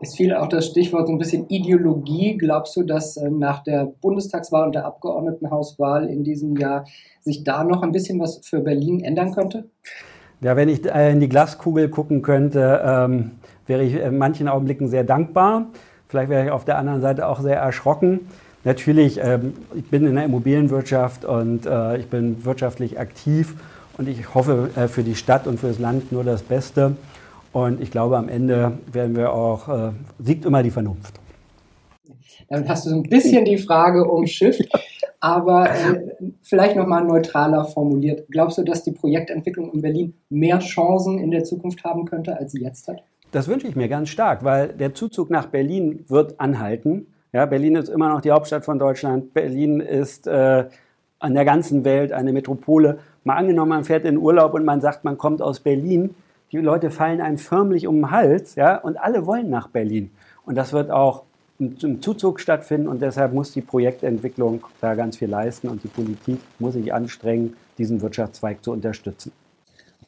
Es 0.00 0.16
fiel 0.16 0.34
auch 0.34 0.48
das 0.48 0.66
Stichwort 0.66 1.06
so 1.06 1.12
ein 1.12 1.18
bisschen 1.18 1.46
Ideologie. 1.48 2.38
Glaubst 2.38 2.74
du, 2.74 2.82
dass 2.82 3.18
äh, 3.18 3.30
nach 3.30 3.62
der 3.62 3.84
Bundestagswahl 4.00 4.66
und 4.66 4.74
der 4.74 4.86
Abgeordnetenhauswahl 4.86 6.08
in 6.08 6.24
diesem 6.24 6.56
Jahr 6.56 6.86
sich 7.20 7.44
da 7.44 7.62
noch 7.62 7.82
ein 7.82 7.92
bisschen 7.92 8.18
was 8.18 8.40
für 8.42 8.60
Berlin 8.60 9.00
ändern 9.00 9.32
könnte? 9.32 9.68
Ja, 10.42 10.56
wenn 10.56 10.68
ich 10.68 10.84
äh, 10.84 11.12
in 11.12 11.20
die 11.20 11.28
Glaskugel 11.28 11.88
gucken 11.88 12.22
könnte, 12.22 12.82
ähm, 12.84 13.30
wäre 13.68 13.84
ich 13.84 13.94
in 13.94 14.18
manchen 14.18 14.48
Augenblicken 14.48 14.88
sehr 14.88 15.04
dankbar. 15.04 15.66
Vielleicht 16.08 16.30
wäre 16.30 16.44
ich 16.44 16.50
auf 16.50 16.64
der 16.64 16.78
anderen 16.78 17.00
Seite 17.00 17.28
auch 17.28 17.40
sehr 17.40 17.58
erschrocken. 17.58 18.20
Natürlich, 18.64 19.20
ähm, 19.22 19.54
ich 19.74 19.88
bin 19.88 20.04
in 20.04 20.16
der 20.16 20.24
Immobilienwirtschaft 20.24 21.24
und 21.24 21.64
äh, 21.64 21.98
ich 21.98 22.06
bin 22.06 22.44
wirtschaftlich 22.44 22.98
aktiv 22.98 23.54
und 23.98 24.08
ich 24.08 24.34
hoffe 24.34 24.70
äh, 24.74 24.88
für 24.88 25.04
die 25.04 25.14
Stadt 25.14 25.46
und 25.46 25.60
für 25.60 25.68
das 25.68 25.78
Land 25.78 26.10
nur 26.10 26.24
das 26.24 26.42
Beste. 26.42 26.96
Und 27.52 27.80
ich 27.80 27.92
glaube, 27.92 28.16
am 28.16 28.28
Ende 28.28 28.72
werden 28.92 29.14
wir 29.14 29.32
auch, 29.32 29.68
äh, 29.68 29.90
siegt 30.18 30.44
immer 30.44 30.64
die 30.64 30.70
Vernunft. 30.70 31.14
Damit 32.48 32.68
hast 32.68 32.86
du 32.86 32.90
so 32.90 32.96
ein 32.96 33.04
bisschen 33.04 33.44
die 33.44 33.58
Frage 33.58 34.04
umschifft, 34.04 34.68
aber 35.22 35.70
äh, 35.70 36.34
vielleicht 36.42 36.74
nochmal 36.74 37.04
neutraler 37.04 37.64
formuliert. 37.64 38.26
Glaubst 38.28 38.58
du, 38.58 38.64
dass 38.64 38.82
die 38.82 38.90
Projektentwicklung 38.90 39.72
in 39.72 39.80
Berlin 39.80 40.14
mehr 40.28 40.58
Chancen 40.58 41.18
in 41.20 41.30
der 41.30 41.44
Zukunft 41.44 41.84
haben 41.84 42.06
könnte, 42.06 42.36
als 42.36 42.50
sie 42.52 42.60
jetzt 42.60 42.88
hat? 42.88 43.04
Das 43.30 43.46
wünsche 43.46 43.68
ich 43.68 43.76
mir 43.76 43.88
ganz 43.88 44.08
stark, 44.08 44.42
weil 44.42 44.68
der 44.68 44.94
Zuzug 44.94 45.30
nach 45.30 45.46
Berlin 45.46 46.04
wird 46.08 46.40
anhalten. 46.40 47.06
Ja, 47.32 47.46
Berlin 47.46 47.76
ist 47.76 47.88
immer 47.88 48.08
noch 48.08 48.20
die 48.20 48.32
Hauptstadt 48.32 48.64
von 48.64 48.80
Deutschland. 48.80 49.32
Berlin 49.32 49.78
ist 49.78 50.26
äh, 50.26 50.64
an 51.20 51.34
der 51.34 51.44
ganzen 51.44 51.84
Welt 51.84 52.12
eine 52.12 52.32
Metropole. 52.32 52.98
Mal 53.22 53.36
angenommen, 53.36 53.68
man 53.68 53.84
fährt 53.84 54.04
in 54.04 54.18
Urlaub 54.18 54.54
und 54.54 54.64
man 54.64 54.80
sagt, 54.80 55.04
man 55.04 55.18
kommt 55.18 55.40
aus 55.40 55.60
Berlin. 55.60 56.16
Die 56.50 56.58
Leute 56.58 56.90
fallen 56.90 57.20
einem 57.20 57.38
förmlich 57.38 57.86
um 57.86 57.94
den 57.94 58.10
Hals, 58.10 58.56
ja, 58.56 58.76
und 58.76 58.96
alle 58.96 59.24
wollen 59.24 59.48
nach 59.48 59.68
Berlin. 59.68 60.10
Und 60.44 60.56
das 60.56 60.72
wird 60.72 60.90
auch 60.90 61.22
im 61.82 62.02
Zuzug 62.02 62.40
stattfinden 62.40 62.88
und 62.88 63.02
deshalb 63.02 63.32
muss 63.32 63.52
die 63.52 63.60
Projektentwicklung 63.60 64.64
da 64.80 64.94
ganz 64.94 65.16
viel 65.16 65.28
leisten 65.28 65.68
und 65.68 65.82
die 65.84 65.88
Politik 65.88 66.38
muss 66.58 66.74
sich 66.74 66.92
anstrengen, 66.92 67.54
diesen 67.78 68.00
Wirtschaftszweig 68.00 68.62
zu 68.64 68.72
unterstützen. 68.72 69.32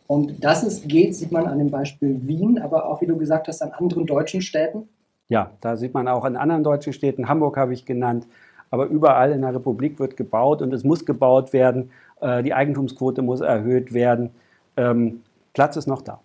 Und 0.06 0.44
dass 0.44 0.62
es 0.62 0.82
geht, 0.86 1.14
sieht 1.14 1.32
man 1.32 1.46
an 1.46 1.58
dem 1.58 1.70
Beispiel 1.70 2.20
Wien, 2.26 2.58
aber 2.58 2.86
auch, 2.86 3.00
wie 3.00 3.06
du 3.06 3.16
gesagt 3.16 3.48
hast, 3.48 3.62
an 3.62 3.72
anderen 3.72 4.06
deutschen 4.06 4.42
Städten. 4.42 4.88
Ja, 5.28 5.52
da 5.60 5.76
sieht 5.76 5.94
man 5.94 6.08
auch 6.08 6.24
in 6.24 6.36
anderen 6.36 6.62
deutschen 6.62 6.92
Städten. 6.92 7.28
Hamburg 7.28 7.56
habe 7.56 7.72
ich 7.72 7.86
genannt. 7.86 8.26
Aber 8.70 8.86
überall 8.86 9.32
in 9.32 9.42
der 9.42 9.54
Republik 9.54 9.98
wird 9.98 10.16
gebaut 10.16 10.60
und 10.60 10.74
es 10.74 10.84
muss 10.84 11.06
gebaut 11.06 11.52
werden. 11.52 11.90
Äh, 12.20 12.42
die 12.42 12.52
Eigentumsquote 12.52 13.22
muss 13.22 13.40
erhöht 13.40 13.94
werden. 13.94 14.30
Ähm, 14.76 15.22
Platz 15.54 15.76
ist 15.76 15.86
noch 15.86 16.02
da. 16.02 16.20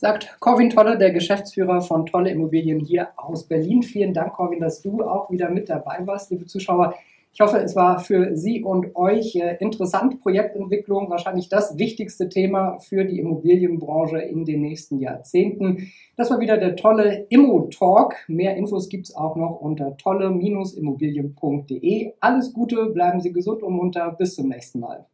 Sagt 0.00 0.36
Corwin 0.40 0.70
Tolle, 0.70 0.96
der 0.96 1.12
Geschäftsführer 1.12 1.82
von 1.82 2.06
Tolle 2.06 2.30
Immobilien 2.30 2.80
hier 2.80 3.08
aus 3.16 3.46
Berlin. 3.46 3.82
Vielen 3.82 4.14
Dank, 4.14 4.32
Corwin, 4.32 4.60
dass 4.60 4.80
du 4.80 5.02
auch 5.02 5.30
wieder 5.30 5.50
mit 5.50 5.68
dabei 5.68 5.98
warst, 6.06 6.30
liebe 6.30 6.46
Zuschauer. 6.46 6.94
Ich 7.34 7.40
hoffe, 7.42 7.58
es 7.58 7.76
war 7.76 8.00
für 8.00 8.34
Sie 8.34 8.64
und 8.64 8.96
euch 8.96 9.36
äh, 9.36 9.58
interessant. 9.60 10.22
Projektentwicklung, 10.22 11.10
wahrscheinlich 11.10 11.50
das 11.50 11.76
wichtigste 11.76 12.30
Thema 12.30 12.78
für 12.78 13.04
die 13.04 13.18
Immobilienbranche 13.18 14.20
in 14.20 14.46
den 14.46 14.62
nächsten 14.62 15.00
Jahrzehnten. 15.00 15.92
Das 16.16 16.30
war 16.30 16.40
wieder 16.40 16.56
der 16.56 16.76
tolle 16.76 17.26
Immo-Talk. 17.28 18.14
Mehr 18.26 18.56
Infos 18.56 18.88
gibt 18.88 19.08
es 19.08 19.14
auch 19.14 19.36
noch 19.36 19.60
unter 19.60 19.98
tolle-immobilien.de. 19.98 22.14
Alles 22.20 22.54
Gute, 22.54 22.86
bleiben 22.86 23.20
Sie 23.20 23.34
gesund 23.34 23.62
und 23.62 23.74
munter. 23.74 24.16
Bis 24.18 24.34
zum 24.34 24.48
nächsten 24.48 24.80
Mal. 24.80 25.04